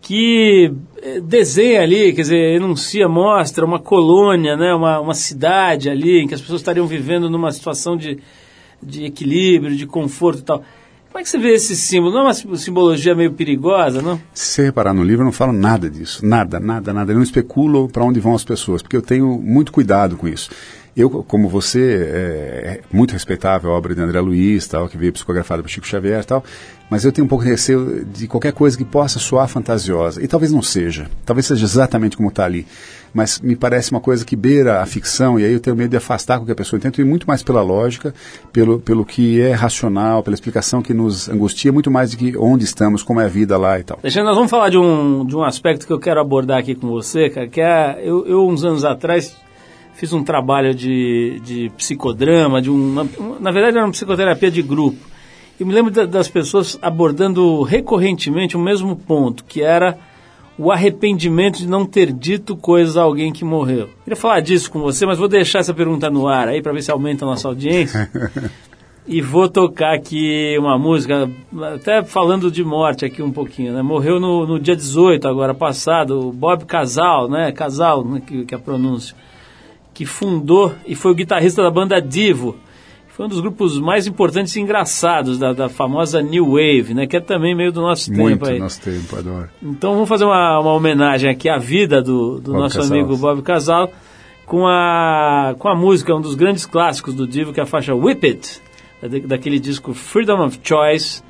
[0.00, 0.72] que
[1.02, 6.28] é, desenha ali, quer dizer, enuncia, mostra uma colônia, né, uma, uma cidade ali, em
[6.28, 8.18] que as pessoas estariam vivendo numa situação de,
[8.82, 10.62] de equilíbrio, de conforto e tal.
[11.16, 12.12] Como é que você vê esse símbolo?
[12.12, 14.20] Não é uma simbologia meio perigosa, não?
[14.34, 16.22] Se você reparar no livro, eu não falo nada disso.
[16.22, 17.10] Nada, nada, nada.
[17.10, 20.50] Eu não especulo para onde vão as pessoas, porque eu tenho muito cuidado com isso.
[20.94, 25.10] Eu, como você, é, é muito respeitável a obra de André Luiz, tal, que veio
[25.10, 26.44] psicografada por Chico Xavier tal,
[26.90, 30.22] mas eu tenho um pouco de receio de qualquer coisa que possa soar fantasiosa.
[30.22, 31.08] E talvez não seja.
[31.24, 32.66] Talvez seja exatamente como está ali.
[33.16, 35.96] Mas me parece uma coisa que beira a ficção, e aí eu tenho medo de
[35.96, 36.76] afastar qualquer pessoa.
[36.76, 38.14] Eu tento ir muito mais pela lógica,
[38.52, 42.64] pelo, pelo que é racional, pela explicação que nos angustia, muito mais do que onde
[42.64, 43.98] estamos, como é a vida lá e tal.
[44.02, 46.88] Alexandre, nós vamos falar de um, de um aspecto que eu quero abordar aqui com
[46.88, 49.34] você, cara, que é, eu, eu uns anos atrás
[49.94, 53.08] fiz um trabalho de, de psicodrama, de uma,
[53.40, 54.98] na verdade era uma psicoterapia de grupo.
[55.58, 59.96] E me lembro das pessoas abordando recorrentemente o mesmo ponto, que era
[60.58, 63.88] o arrependimento de não ter dito coisas a alguém que morreu.
[64.04, 66.82] Queria falar disso com você, mas vou deixar essa pergunta no ar aí para ver
[66.82, 68.10] se aumenta a nossa audiência.
[69.06, 71.30] e vou tocar aqui uma música,
[71.74, 73.82] até falando de morte aqui um pouquinho, né?
[73.82, 77.52] Morreu no, no dia 18, agora passado, o Bob Casal, né?
[77.52, 78.22] Casal, né?
[78.26, 79.14] que, que é a pronúncia
[79.96, 82.54] que fundou e foi o guitarrista da banda Divo.
[83.16, 87.06] Foi um dos grupos mais importantes e engraçados da, da famosa New Wave, né?
[87.06, 88.58] Que é também meio do nosso Muito tempo aí.
[88.58, 89.48] nosso tempo, adoro.
[89.62, 92.98] Então vamos fazer uma, uma homenagem aqui à vida do, do nosso Casal.
[92.98, 93.90] amigo Bob Casal
[94.44, 97.94] com a, com a música, um dos grandes clássicos do Divo, que é a faixa
[97.94, 98.60] Whip It,
[99.26, 101.22] daquele disco Freedom of Choice,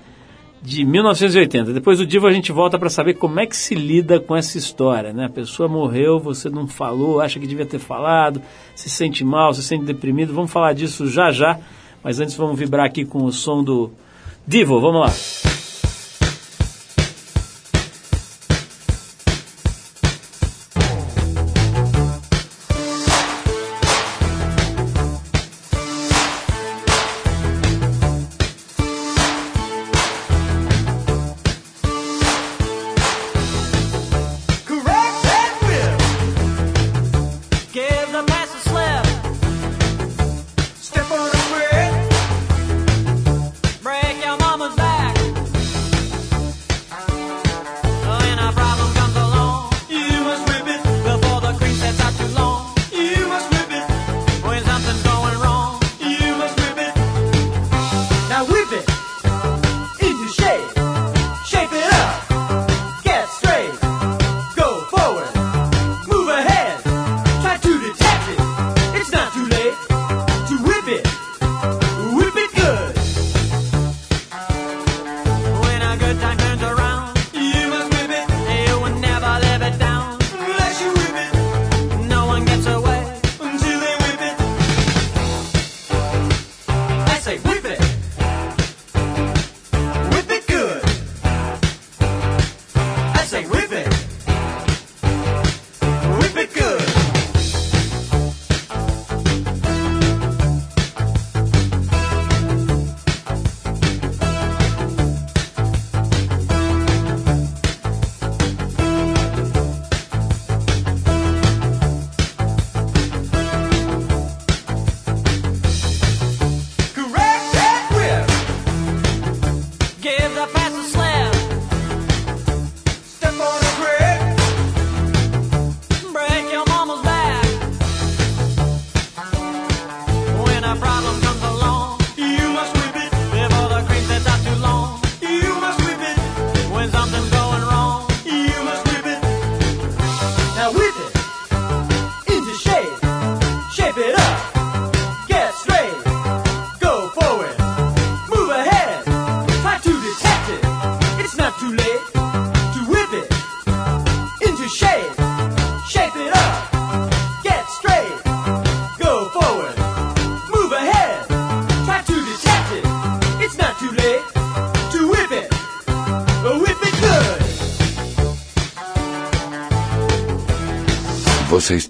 [0.66, 1.72] de 1980.
[1.72, 4.58] Depois do Divo a gente volta para saber como é que se lida com essa
[4.58, 5.26] história, né?
[5.26, 8.42] A pessoa morreu, você não falou, acha que devia ter falado,
[8.74, 10.34] se sente mal, se sente deprimido.
[10.34, 11.56] Vamos falar disso já já,
[12.02, 13.92] mas antes vamos vibrar aqui com o som do
[14.44, 14.80] Divo.
[14.80, 15.45] Vamos lá.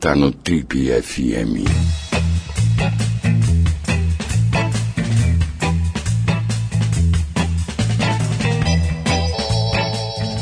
[0.07, 1.67] Está no Trip FM.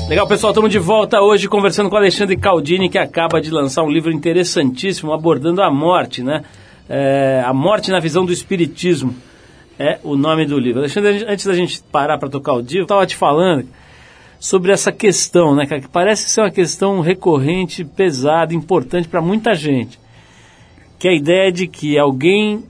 [0.07, 3.91] Legal, pessoal, estamos de volta hoje conversando com Alexandre Caldini, que acaba de lançar um
[3.91, 6.45] livro interessantíssimo abordando a morte, né?
[6.87, 9.17] É, a morte na visão do Espiritismo
[9.79, 10.81] é o nome do livro.
[10.81, 13.67] Alexandre, antes da gente parar para tocar o dia, eu estava te falando
[14.45, 19.99] sobre essa questão, né, que parece ser uma questão recorrente, pesada, importante para muita gente,
[20.99, 22.63] que é a ideia de que alguém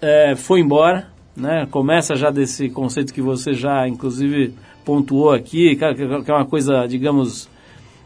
[0.00, 4.54] é, foi embora, né, começa já desse conceito que você já, inclusive,
[4.84, 7.48] pontuou aqui, que é uma coisa, digamos,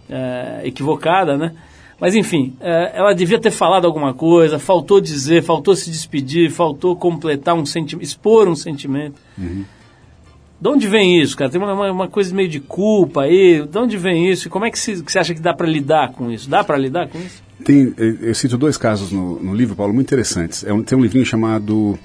[0.08, 1.54] é, equivocada, né,
[2.00, 6.96] mas enfim, é, ela devia ter falado alguma coisa, faltou dizer, faltou se despedir, faltou
[6.96, 9.20] completar um sentimento, expor um sentimento.
[9.36, 9.66] Uhum.
[10.64, 11.50] De onde vem isso, cara?
[11.50, 13.66] Tem uma, uma, coisa meio de culpa aí.
[13.66, 14.46] De onde vem isso?
[14.46, 16.48] E como é que, se, você acha que dá para lidar com isso?
[16.48, 17.42] Dá para lidar com isso?
[17.62, 20.64] Tem, eu cito dois casos no, no livro, Paulo, muito interessantes.
[20.64, 21.98] É um, tem um livrinho chamado.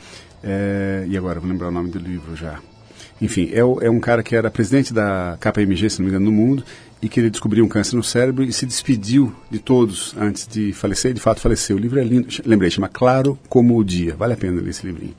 [0.44, 2.60] É, e agora, vou lembrar o nome do livro já.
[3.22, 6.32] Enfim, é, é, um cara que era presidente da KPMG, se não me engano, no
[6.34, 6.62] mundo,
[7.02, 10.74] e que ele descobriu um câncer no cérebro e se despediu de todos antes de
[10.74, 11.78] falecer, e de fato faleceu.
[11.78, 14.18] O livro é lindo, lembrei, chama Claro como o Dia.
[14.18, 15.16] Vale a pena ler esse livrinho.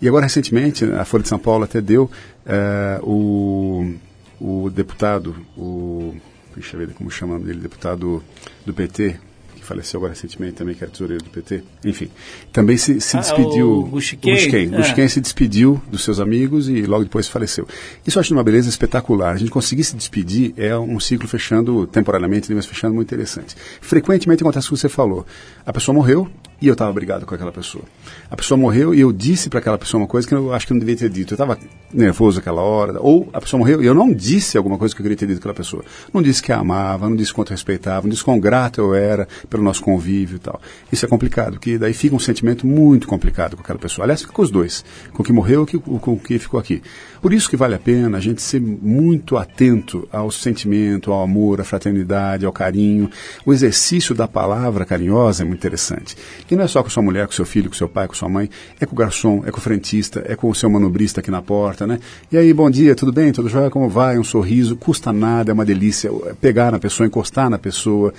[0.00, 2.10] E agora, recentemente, a Folha de São Paulo até deu
[2.46, 3.94] uh, o,
[4.40, 6.14] o deputado, o.
[6.54, 8.22] Deixa eu ver como chama dele, deputado
[8.64, 9.16] do PT,
[9.64, 12.10] que faleceu agora recentemente também, que era tesoureiro do PT, enfim,
[12.52, 13.70] também se, se ah, despediu.
[13.80, 15.04] O Guxiquem.
[15.04, 15.08] É.
[15.08, 17.66] se despediu dos seus amigos e logo depois faleceu.
[18.06, 19.32] Isso eu acho uma beleza espetacular.
[19.32, 23.56] A gente conseguir se despedir é um ciclo fechando temporariamente, mas fechando muito interessante.
[23.80, 25.26] Frequentemente acontece o que você falou.
[25.64, 26.28] A pessoa morreu,
[26.64, 27.84] e eu estava brigado com aquela pessoa.
[28.30, 30.72] A pessoa morreu e eu disse para aquela pessoa uma coisa que eu acho que
[30.72, 31.32] não devia ter dito.
[31.32, 31.58] Eu estava
[31.92, 32.98] nervoso aquela hora.
[33.00, 35.38] Ou a pessoa morreu e eu não disse alguma coisa que eu queria ter dito
[35.38, 35.84] àquela pessoa.
[36.12, 39.28] Não disse que a amava, não disse quanto respeitava, não disse quão grato eu era
[39.50, 40.58] pelo nosso convívio e tal.
[40.90, 44.06] Isso é complicado, porque daí fica um sentimento muito complicado com aquela pessoa.
[44.06, 44.82] Aliás, fica com os dois.
[45.12, 46.82] Com o que morreu e com o que ficou aqui.
[47.24, 51.58] Por isso que vale a pena a gente ser muito atento ao sentimento, ao amor,
[51.58, 53.08] à fraternidade, ao carinho.
[53.46, 56.18] O exercício da palavra carinhosa é muito interessante.
[56.50, 58.28] E não é só com sua mulher, com seu filho, com seu pai, com sua
[58.28, 61.30] mãe, é com o garçom, é com o frentista, é com o seu manobrista aqui
[61.30, 61.98] na porta, né?
[62.30, 63.32] E aí, bom dia, tudo bem?
[63.32, 63.70] Tudo jóia?
[63.70, 64.18] Como vai?
[64.18, 66.10] Um sorriso, custa nada, é uma delícia
[66.42, 68.12] pegar na pessoa, encostar na pessoa.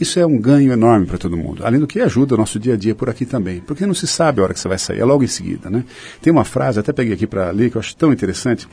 [0.00, 1.64] Isso é um ganho enorme para todo mundo.
[1.64, 3.60] Além do que ajuda o nosso dia a dia por aqui também.
[3.60, 5.84] Porque não se sabe a hora que você vai sair, é logo em seguida, né?
[6.20, 8.66] Tem uma frase, até peguei aqui para ler, que eu acho tão interessante,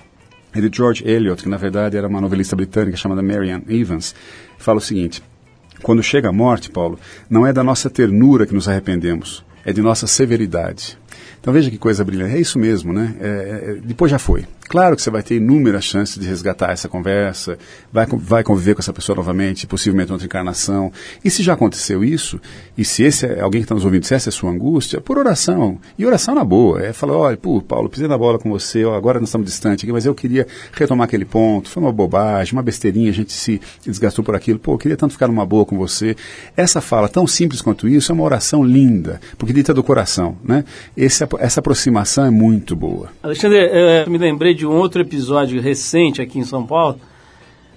[0.53, 4.15] é de George Eliot, que na verdade era uma novelista britânica chamada Marianne Evans,
[4.57, 5.21] fala o seguinte:
[5.81, 6.99] quando chega a morte, Paulo,
[7.29, 10.97] não é da nossa ternura que nos arrependemos, é de nossa severidade.
[11.39, 12.35] Então veja que coisa brilhante.
[12.35, 13.15] É isso mesmo, né?
[13.19, 14.45] É, é, depois já foi.
[14.69, 17.57] Claro que você vai ter inúmeras chances de resgatar essa conversa,
[17.91, 20.93] vai, vai conviver com essa pessoa novamente, possivelmente outra encarnação.
[21.25, 22.39] E se já aconteceu isso,
[22.77, 25.01] e se esse é alguém que está nos ouvindo, se essa é a sua angústia,
[25.01, 25.79] por oração.
[25.97, 26.83] E oração na boa.
[26.83, 29.83] É falar, olha, pô, Paulo, pisei na bola com você, ó, agora nós estamos distantes
[29.83, 31.67] aqui, mas eu queria retomar aquele ponto.
[31.67, 34.59] Foi uma bobagem, uma besteirinha, a gente se desgastou por aquilo.
[34.59, 36.15] Pô, eu queria tanto ficar numa boa com você.
[36.55, 40.63] Essa fala, tão simples quanto isso, é uma oração linda, porque dita do coração, né?
[41.01, 43.09] Esse, essa aproximação é muito boa.
[43.23, 46.99] Alexandre, eu me lembrei de um outro episódio recente aqui em São Paulo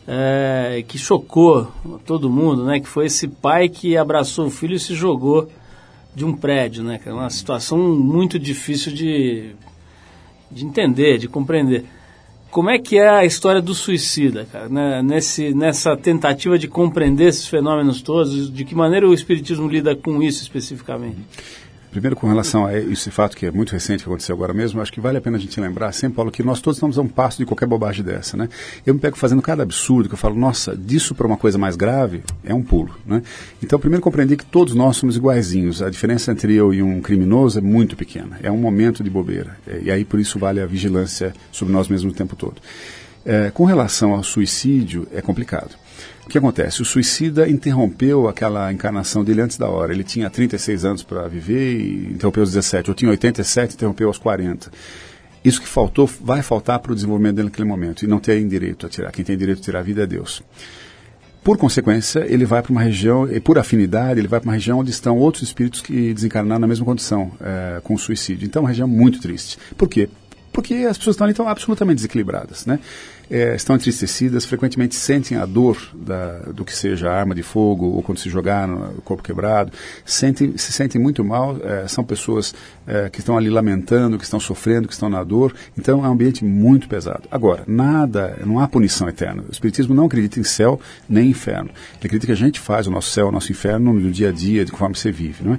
[0.09, 1.71] é, que chocou
[2.05, 2.81] todo mundo, né?
[2.81, 5.49] Que foi esse pai que abraçou o filho e se jogou
[6.13, 6.99] de um prédio, né?
[7.07, 9.53] É uma situação muito difícil de,
[10.51, 11.85] de entender, de compreender.
[12.51, 14.69] Como é que é a história do suicida, cara?
[14.69, 15.01] Né?
[15.01, 20.21] Nesse, nessa tentativa de compreender esses fenômenos todos, de que maneira o Espiritismo lida com
[20.21, 21.21] isso especificamente?
[21.93, 24.91] Primeiro, com relação a esse fato que é muito recente, que aconteceu agora mesmo, acho
[24.91, 27.07] que vale a pena a gente lembrar sempre, Paulo, que nós todos estamos a um
[27.07, 28.49] passo de qualquer bobagem dessa, né?
[28.87, 31.77] Eu me pego fazendo cada absurdo que eu falo, nossa, disso para uma coisa mais
[31.77, 33.23] grave é um pulo, né?
[33.63, 35.83] Então, primeiro compreender que todos nós somos iguaizinhos.
[35.83, 38.41] A diferença entre eu e um criminoso é muito pequena.
[38.43, 39.59] É um momento de bobeira.
[39.67, 42.57] É, e aí, por isso, vale a vigilância sobre nós mesmos o tempo todo.
[43.25, 45.77] É, com relação ao suicídio, é complicado.
[46.27, 46.83] O que acontece?
[46.83, 49.93] O suicida interrompeu aquela encarnação dele antes da hora.
[49.93, 52.89] Ele tinha 36 anos para viver e interrompeu aos 17.
[52.89, 54.71] Eu tinha 87 interrompeu aos 40.
[55.45, 58.05] Isso que faltou vai faltar para o desenvolvimento dele naquele momento.
[58.05, 59.11] E não tem direito a tirar.
[59.11, 60.43] Quem tem direito a tirar a vida é Deus.
[61.43, 64.79] Por consequência, ele vai para uma região, e por afinidade, ele vai para uma região
[64.79, 68.47] onde estão outros espíritos que desencarnaram na mesma condição, é, com suicídio.
[68.47, 69.59] Então, é uma região muito triste.
[69.77, 70.09] Por quê?
[70.53, 72.79] Porque as pessoas estão ali estão absolutamente desequilibradas, né?
[73.31, 78.03] É, estão entristecidas, frequentemente sentem a dor da, do que seja arma de fogo ou
[78.03, 79.73] quando se jogar no corpo quebrado,
[80.05, 82.55] sentem, se sentem muito mal, é, são pessoas
[82.87, 86.13] é, que estão ali lamentando, que estão sofrendo, que estão na dor, então é um
[86.13, 87.23] ambiente muito pesado.
[87.31, 89.45] Agora, nada, não há punição eterna.
[89.49, 90.79] O Espiritismo não acredita em céu
[91.09, 91.71] nem inferno.
[91.71, 94.33] Ele acredita que a gente faz o nosso céu, o nosso inferno no dia a
[94.33, 95.59] dia, de conforme você vive, não é?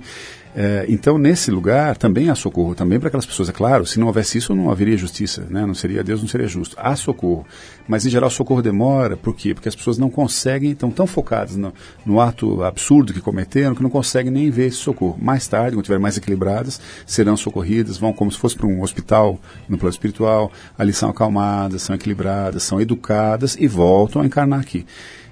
[0.55, 3.49] É, então, nesse lugar, também há socorro, também para aquelas pessoas.
[3.49, 5.65] É claro, se não houvesse isso, não haveria justiça, né?
[5.65, 6.75] não seria Deus, não seria justo.
[6.79, 7.45] Há socorro.
[7.87, 9.17] Mas, em geral, o socorro demora.
[9.17, 9.53] Por quê?
[9.53, 11.73] Porque as pessoas não conseguem, estão tão focadas no,
[12.05, 15.17] no, ato absurdo que cometeram, que não conseguem nem ver esse socorro.
[15.19, 19.39] Mais tarde, quando estiverem mais equilibradas, serão socorridas, vão como se fosse para um hospital
[19.67, 24.85] no plano espiritual, ali são acalmadas, são equilibradas, são educadas e voltam a encarnar aqui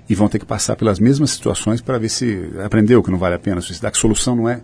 [0.10, 3.36] e vão ter que passar pelas mesmas situações para ver se aprendeu que não vale
[3.36, 4.62] a pena suicidar, que solução não é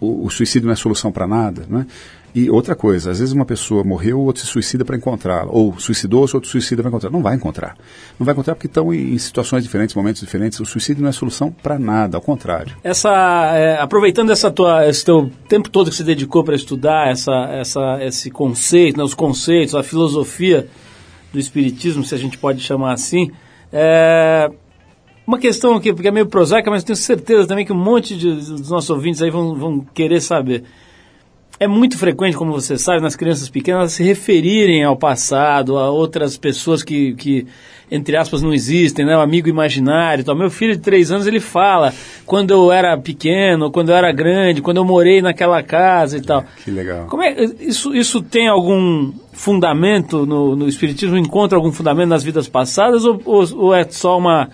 [0.00, 1.86] o, o suicídio não é solução para nada, né?
[2.34, 6.36] E outra coisa, às vezes uma pessoa morreu, outro se suicida para encontrá-la, ou suicidou-se,
[6.36, 7.08] outro suicida para encontrar.
[7.08, 7.78] Não vai encontrar.
[8.18, 10.60] Não vai encontrar porque estão em situações diferentes, momentos diferentes.
[10.60, 12.76] O suicídio não é solução para nada, ao contrário.
[12.84, 13.08] Essa,
[13.54, 18.04] é, aproveitando essa tua, esse teu tempo todo que você dedicou para estudar essa, essa,
[18.04, 20.68] esse conceito, né, os conceitos, a filosofia
[21.32, 23.30] do espiritismo, se a gente pode chamar assim,
[23.72, 24.50] é,
[25.26, 28.32] uma questão aqui, porque é meio prosaica, mas tenho certeza também que um monte de,
[28.32, 30.64] dos nossos ouvintes aí vão, vão querer saber.
[31.58, 36.36] É muito frequente, como você sabe, nas crianças pequenas se referirem ao passado, a outras
[36.36, 37.46] pessoas que, que
[37.90, 39.16] entre aspas, não existem, né?
[39.16, 40.24] O amigo imaginário.
[40.24, 40.36] Tal.
[40.36, 44.60] Meu filho de três anos, ele fala quando eu era pequeno, quando eu era grande,
[44.60, 46.44] quando eu morei naquela casa e tal.
[46.64, 47.06] Que legal.
[47.06, 51.16] Como é, isso, isso tem algum fundamento no, no Espiritismo?
[51.16, 54.50] Encontra algum fundamento nas vidas passadas ou, ou, ou é só uma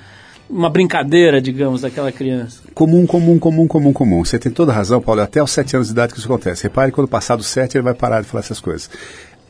[0.52, 2.60] uma brincadeira, digamos, daquela criança.
[2.74, 4.24] Comum, comum, comum, comum, comum.
[4.24, 5.22] Você tem toda a razão, Paulo.
[5.22, 6.64] Até os sete anos de idade que isso acontece.
[6.64, 8.90] Repare quando passar dos sete ele vai parar de falar essas coisas.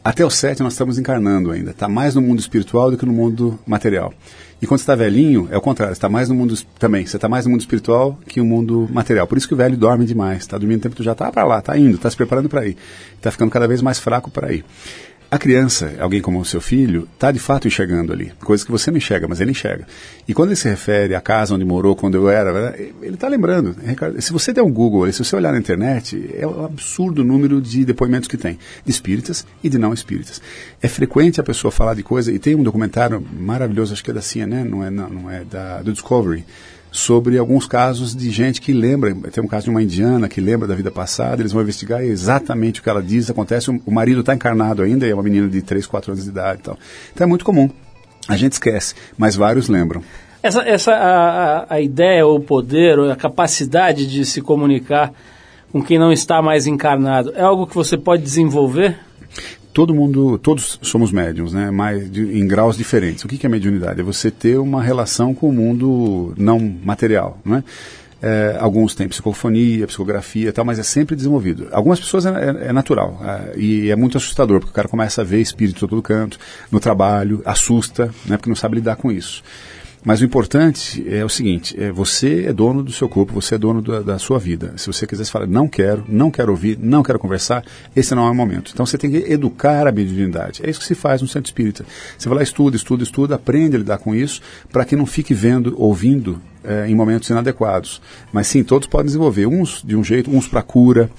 [0.04, 1.72] Até os sete nós estamos encarnando ainda.
[1.72, 4.14] Está mais no mundo espiritual do que no mundo material.
[4.60, 5.92] E quando está velhinho, é o contrário.
[5.92, 7.04] está mais no mundo também.
[7.04, 9.26] Você está mais no mundo espiritual que no mundo material.
[9.26, 10.38] Por isso que o velho dorme demais.
[10.38, 12.76] Está dormindo tempo, tu já está para lá, está indo, está se preparando para ir.
[13.16, 14.64] Está ficando cada vez mais fraco para ir.
[15.32, 18.90] A criança, alguém como o seu filho, está de fato enxergando ali, coisas que você
[18.90, 19.86] não enxerga, mas ele enxerga.
[20.28, 23.74] E quando ele se refere à casa onde morou, quando eu era, ele está lembrando.
[24.20, 27.62] Se você der um Google, se você olhar na internet, é um absurdo o número
[27.62, 30.38] de depoimentos que tem, de espíritas e de não espíritas.
[30.82, 34.14] É frequente a pessoa falar de coisa, e tem um documentário maravilhoso, acho que é
[34.14, 36.44] da CNN, não é, não, não é da, do Discovery,
[36.92, 40.68] sobre alguns casos de gente que lembra, tem um caso de uma indiana que lembra
[40.68, 44.34] da vida passada, eles vão investigar exatamente o que ela diz, acontece, o marido está
[44.34, 46.60] encarnado ainda, é uma menina de 3, 4 anos de idade.
[46.60, 46.76] Então
[47.18, 47.70] é muito comum.
[48.28, 50.02] A gente esquece, mas vários lembram.
[50.42, 55.12] Essa, essa a, a ideia, o poder, a capacidade de se comunicar
[55.72, 58.98] com quem não está mais encarnado, é algo que você pode desenvolver?
[59.72, 61.70] Todo mundo, todos somos médiums, né?
[61.70, 63.24] Mas de, em graus diferentes.
[63.24, 64.00] O que, que é mediunidade?
[64.00, 67.64] É você ter uma relação com o mundo não material, né?
[68.24, 71.66] É, alguns têm psicofonia, psicografia e tal, mas é sempre desenvolvido.
[71.72, 75.22] Algumas pessoas é, é, é natural é, e é muito assustador, porque o cara começa
[75.22, 76.38] a ver espírito todo canto,
[76.70, 79.42] no trabalho, assusta, né, porque não sabe lidar com isso.
[80.04, 83.58] Mas o importante é o seguinte: é, você é dono do seu corpo, você é
[83.58, 84.74] dono da, da sua vida.
[84.76, 88.30] Se você quiser falar, não quero, não quero ouvir, não quero conversar, esse não é
[88.30, 88.72] o momento.
[88.72, 90.60] Então você tem que educar a mediunidade.
[90.64, 91.84] É isso que se faz no centro espírita.
[92.18, 94.40] Você vai lá, estuda, estuda, estuda, aprende a lidar com isso,
[94.72, 98.00] para que não fique vendo, ouvindo é, em momentos inadequados.
[98.32, 101.10] Mas sim, todos podem desenvolver, uns de um jeito, uns para cura,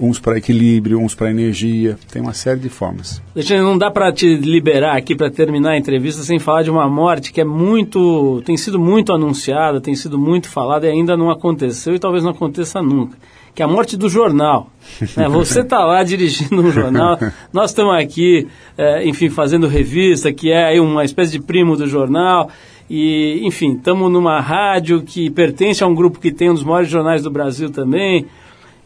[0.00, 1.98] uns para equilíbrio, uns para energia.
[2.10, 3.22] Tem uma série de formas.
[3.34, 6.88] Alexandre, não dá para te liberar aqui para terminar a entrevista sem falar de uma
[6.88, 11.30] morte que é muito, tem sido muito anunciada, tem sido muito falada e ainda não
[11.30, 13.16] aconteceu e talvez não aconteça nunca.
[13.54, 14.70] Que é a morte do jornal.
[15.16, 17.18] É, você está lá dirigindo um jornal,
[17.52, 18.46] nós estamos aqui,
[18.78, 22.48] é, enfim, fazendo revista, que é uma espécie de primo do jornal.
[22.88, 26.88] E, enfim, estamos numa rádio que pertence a um grupo que tem um dos maiores
[26.88, 28.26] jornais do Brasil também.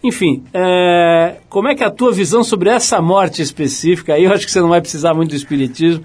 [0.04, 4.12] Enfim, é, como é que é a tua visão sobre essa morte específica?
[4.12, 6.04] Aí eu acho que você não vai precisar muito do espiritismo,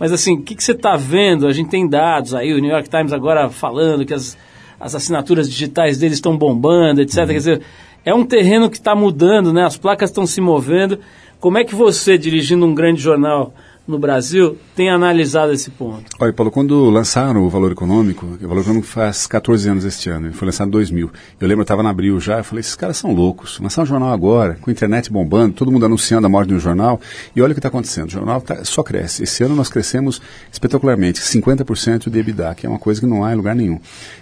[0.00, 1.46] mas assim, o que, que você está vendo?
[1.46, 4.34] A gente tem dados aí, o New York Times agora falando que as,
[4.80, 7.18] as assinaturas digitais deles estão bombando, etc.
[7.18, 7.26] Uhum.
[7.26, 7.62] Quer dizer,
[8.02, 9.62] é um terreno que está mudando, né?
[9.62, 10.98] As placas estão se movendo.
[11.38, 13.52] Como é que você, dirigindo um grande jornal
[13.86, 16.04] no Brasil tem analisado esse ponto?
[16.18, 20.32] Olha, Paulo, quando lançaram o Valor Econômico, o Valor Econômico faz 14 anos este ano,
[20.32, 21.10] foi lançado em 2000.
[21.40, 23.86] Eu lembro, eu estava na Abril já, eu falei, esses caras são loucos, lançar um
[23.86, 27.00] jornal agora, com a internet bombando, todo mundo anunciando a morte um jornal,
[27.36, 29.22] e olha o que está acontecendo, o jornal tá, só cresce.
[29.22, 30.20] Esse ano nós crescemos
[30.50, 33.78] espetacularmente, 50% de EBITDA, que é uma coisa que não há em lugar nenhum.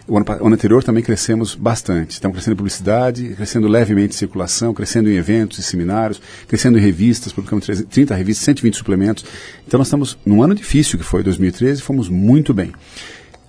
[0.09, 4.19] O ano, o ano anterior também crescemos bastante, estamos crescendo em publicidade, crescendo levemente em
[4.19, 9.25] circulação, crescendo em eventos e seminários, crescendo em revistas, publicamos 30 revistas, 120 suplementos,
[9.67, 12.73] então nós estamos num ano difícil que foi 2013, fomos muito bem.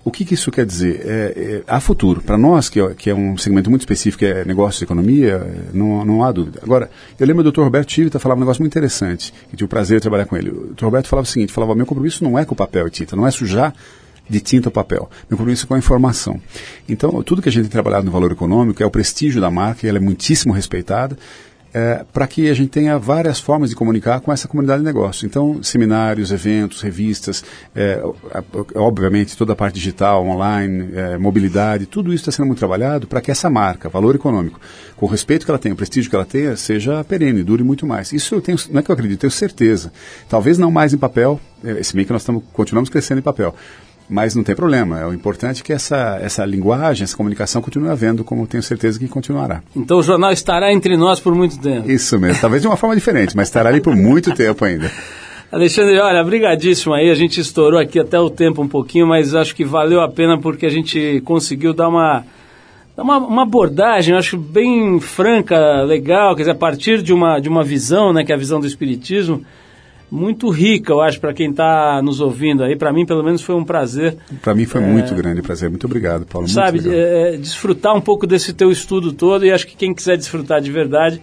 [0.05, 1.01] O que, que isso quer dizer?
[1.05, 2.21] É, é, há futuro.
[2.21, 5.41] Para nós, que é, que é, um segmento muito específico, é negócio e economia,
[5.73, 6.59] não, não há dúvida.
[6.61, 7.61] Agora, eu lembro do Dr.
[7.61, 10.49] Roberto Tivita falar um negócio muito interessante, que tive o prazer de trabalhar com ele.
[10.49, 10.83] O Dr.
[10.83, 13.25] Roberto falava o seguinte, falava, meu compromisso não é com o papel e tinta, não
[13.25, 13.73] é sujar
[14.29, 15.09] de tinta ou papel.
[15.29, 16.39] Meu compromisso é com a informação.
[16.87, 19.87] Então, tudo que a gente tem trabalhado no valor econômico é o prestígio da marca,
[19.87, 21.17] ela é muitíssimo respeitada,
[21.73, 25.25] é, para que a gente tenha várias formas de comunicar com essa comunidade de negócio.
[25.25, 27.43] Então, seminários, eventos, revistas,
[27.75, 28.01] é,
[28.75, 33.21] obviamente toda a parte digital, online, é, mobilidade, tudo isso está sendo muito trabalhado para
[33.21, 34.59] que essa marca, valor econômico,
[34.95, 37.87] com o respeito que ela tem, o prestígio que ela tenha, seja perene, dure muito
[37.87, 38.13] mais.
[38.13, 39.91] Isso eu tenho, não é que eu acredito, eu tenho certeza.
[40.29, 43.55] Talvez não mais em papel, é, se bem que nós estamos, continuamos crescendo em papel,
[44.09, 44.99] mas não tem problema.
[44.99, 48.99] É o importante é que essa, essa linguagem, essa comunicação continue havendo, como tenho certeza
[48.99, 49.61] que continuará.
[49.75, 51.89] Então o jornal estará entre nós por muito tempo.
[51.89, 54.91] Isso mesmo, talvez de uma forma diferente, mas estará ali por muito tempo ainda.
[55.51, 59.55] Alexandre, olha, brigadíssimo aí, a gente estourou aqui até o tempo um pouquinho, mas acho
[59.55, 62.23] que valeu a pena porque a gente conseguiu dar uma,
[62.97, 67.63] uma, uma abordagem, acho bem franca, legal, quer dizer, a partir de uma, de uma
[67.63, 69.45] visão, né, que é a visão do Espiritismo,
[70.13, 72.75] muito rica, eu acho, para quem está nos ouvindo aí.
[72.75, 74.15] Para mim, pelo menos, foi um prazer.
[74.43, 75.71] Para mim foi é, muito grande prazer.
[75.71, 76.47] Muito obrigado, Paulo.
[76.47, 80.61] Sabe, é, desfrutar um pouco desse teu estudo todo e acho que quem quiser desfrutar
[80.61, 81.19] de verdade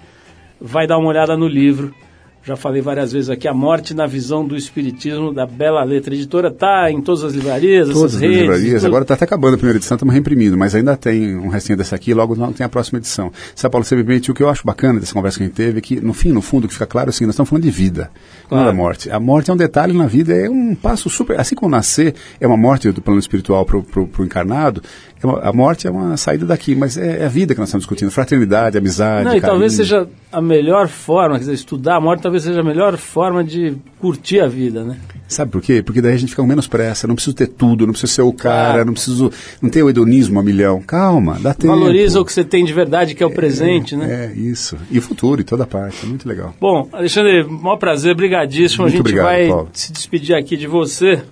[0.61, 1.95] vai dar uma olhada no livro
[2.43, 6.15] já falei várias vezes aqui, A Morte na Visão do Espiritismo, da Bela Letra.
[6.15, 8.39] A editora está em todas as livrarias, todas as redes.
[8.39, 8.85] livrarias.
[8.85, 11.97] Agora está até acabando a primeira edição, estamos reimprimindo, mas ainda tem um restinho dessa
[11.97, 13.31] aqui logo tem a próxima edição.
[13.55, 15.57] Sabe, Paulo, você me permite, o que eu acho bacana dessa conversa que a gente
[15.57, 17.51] teve é que, no fim, no fundo, o que fica claro é assim, nós estamos
[17.51, 18.11] falando de vida,
[18.49, 18.65] claro.
[18.65, 19.11] não da morte.
[19.11, 21.39] A morte é um detalhe na vida, é um passo super...
[21.39, 24.83] Assim como nascer é uma morte do plano espiritual para o encarnado,
[25.23, 27.69] é uma, a morte é uma saída daqui, mas é, é, a vida que nós
[27.69, 32.01] estamos discutindo, fraternidade, amizade, Não, e talvez seja a melhor forma, quer dizer, estudar a
[32.01, 35.01] morte talvez seja a melhor forma de curtir a vida, né?
[35.27, 35.83] Sabe por quê?
[35.83, 38.23] Porque daí a gente fica com menos pressa, não preciso ter tudo, não preciso ser
[38.23, 38.85] o cara, claro.
[38.87, 40.81] não preciso, não ter o hedonismo a milhão.
[40.81, 41.75] Calma, dá tempo.
[41.75, 44.27] Valoriza o que você tem de verdade, que é o presente, né?
[44.27, 44.77] É, isso.
[44.91, 46.55] E o futuro, e toda parte, é muito legal.
[46.61, 48.85] Bom, Alexandre, maior prazer, brigadíssimo.
[48.85, 49.69] Muito a gente obrigado, vai Paulo.
[49.73, 51.23] se despedir aqui de você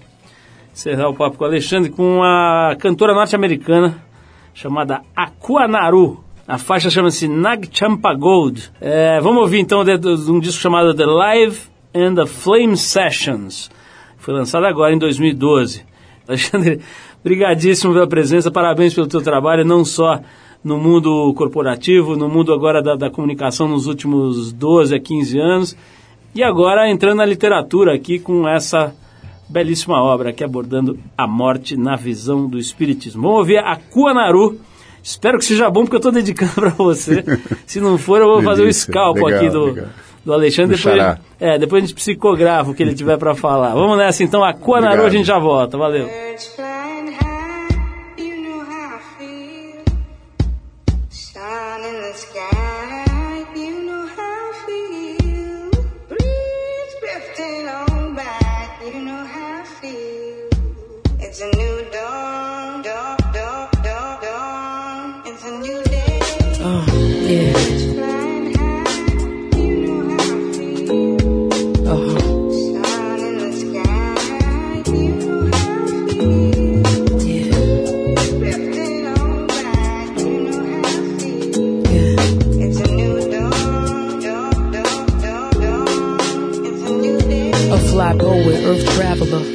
[0.75, 4.03] encerrar o papo com o Alexandre, com a cantora norte-americana
[4.53, 6.25] chamada Aquanaru.
[6.49, 8.73] A faixa chama-se Nag Champa Gold.
[8.81, 11.61] É, vamos ouvir então de, de, um disco chamado The Live
[11.95, 13.71] and the Flame Sessions.
[14.17, 15.85] Foi lançado agora em 2012.
[16.27, 16.81] Alexandre,
[17.23, 20.23] brigadíssimo pela presença, parabéns pelo teu trabalho, não só
[20.65, 25.77] no mundo corporativo, no mundo agora da, da comunicação nos últimos 12 a 15 anos,
[26.35, 28.97] e agora entrando na literatura aqui com essa
[29.51, 33.21] belíssima obra aqui abordando a morte na visão do Espiritismo.
[33.21, 34.59] Vamos ouvir a Kuanaru.
[35.03, 37.25] Espero que seja bom, porque eu estou dedicando para você.
[37.67, 39.89] Se não for, eu vou fazer o scalpo legal, aqui do,
[40.25, 40.77] do Alexandre.
[40.77, 43.75] Depois, é, depois a gente psicografa o que ele tiver para falar.
[43.75, 45.77] Vamos nessa então, a Kuanaru a gente já volta.
[45.79, 46.09] Valeu.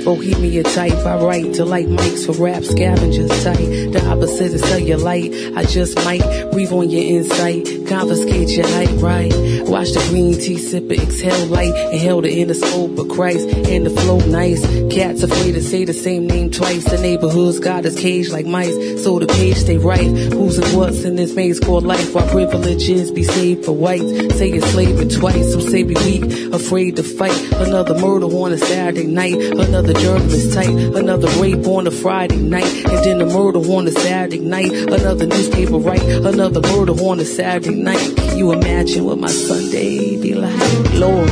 [0.04, 3.58] Bohemia type, I write to like mics for rap scavengers type.
[3.58, 5.56] The opposite is cellulite.
[5.56, 9.32] I just might breathe on your insight, confiscate your height, right?
[9.70, 13.86] Watch the green tea sip it, exhale light, inhale the inner scope of Christ, and
[13.86, 14.62] the flow nice.
[14.92, 16.86] Cats afraid to say the same name twice.
[16.86, 20.08] The neighborhood's got us caged like mice, so the page stay right.
[20.08, 22.16] Who's and what's in this maze called life?
[22.16, 25.52] While privileges be saved for whites, say it's slavery twice.
[25.52, 27.40] Some say we weak, afraid to fight.
[27.54, 32.83] Another murder on a Saturday night, another journalist tight, another rape on a Friday night,
[33.06, 37.76] in a murder on a Saturday night, another newspaper right, another murder on a Saturday
[37.76, 38.16] night.
[38.16, 40.94] Can you imagine what my Sunday be like?
[40.94, 41.30] Lord.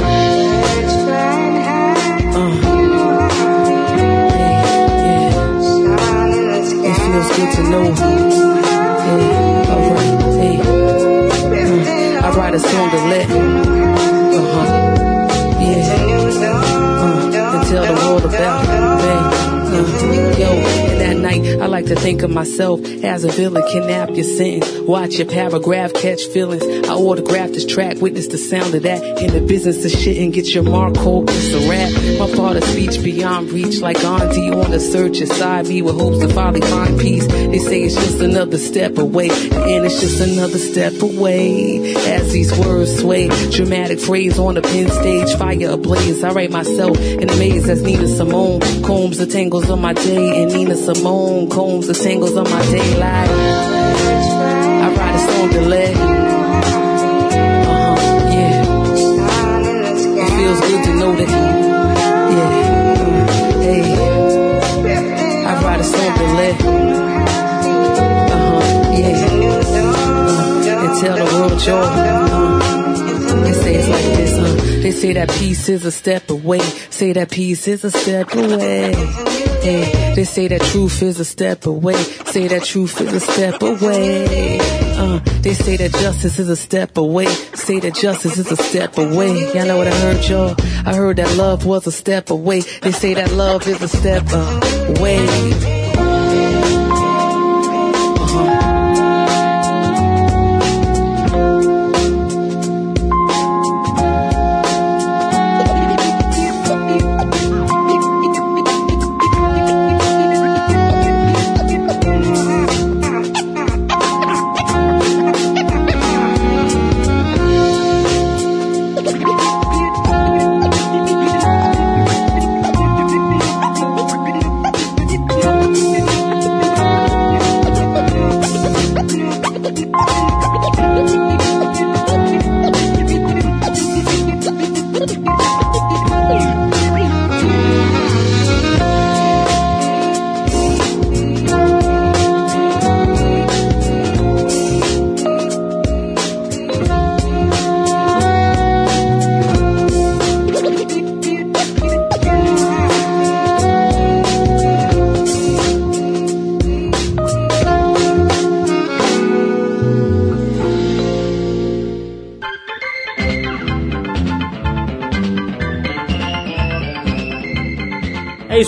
[2.34, 2.72] Uh.
[7.11, 7.86] feels good to know.
[9.72, 10.57] Alright, hey.
[10.61, 13.30] Uh, I write a song to let.
[13.30, 13.36] Uh
[14.53, 14.67] huh.
[15.61, 16.01] Yeah.
[17.01, 20.39] Uh, and tell the world about it.
[20.39, 20.70] Yo
[21.32, 21.61] night.
[21.61, 24.79] I like to think of myself as a villain, kidnap your sentence.
[24.82, 26.63] Watch your paragraph catch feelings.
[26.63, 29.03] I autograph this track, witness the sound of that.
[29.21, 31.91] In the business of shit and get your mark cold, it's a rap.
[32.19, 36.34] My of speech beyond reach, like Gandhi on the search inside me with hopes to
[36.34, 37.25] finally find peace.
[37.27, 41.93] They say it's just another step away, and it's just another step away.
[41.95, 46.23] As these words sway, dramatic phrase on the pin stage, fire ablaze.
[46.23, 50.41] I write myself in a maze as Nina Simone combs the tangles of my day,
[50.41, 53.30] and Nina Simone phone combs the tangles of my daylight.
[54.86, 55.93] I ride a song delay.
[57.74, 57.95] Uh-huh,
[58.38, 58.63] yeah.
[60.22, 61.30] It feels good to know that.
[62.38, 62.51] Yeah.
[63.65, 63.82] Hey.
[65.45, 66.53] I ride a song delay.
[68.32, 69.26] Uh-huh, yeah.
[70.69, 71.88] Uh, and tell the world joy.
[71.88, 72.57] Uh,
[73.43, 74.55] they say it's like this, uh.
[74.82, 76.63] They say that peace is a step away.
[76.89, 78.95] Say that peace is a step away.
[79.62, 81.93] Hey, they say that truth is a step away.
[81.93, 84.57] Say that truth is a step away.
[84.97, 87.28] Uh, they say that justice is a step away.
[87.53, 89.53] Say that justice is a step away.
[89.53, 90.55] Y'all know what I heard, y'all?
[90.86, 92.62] I heard that love was a step away.
[92.82, 94.24] They say that love is a step
[94.97, 95.80] away.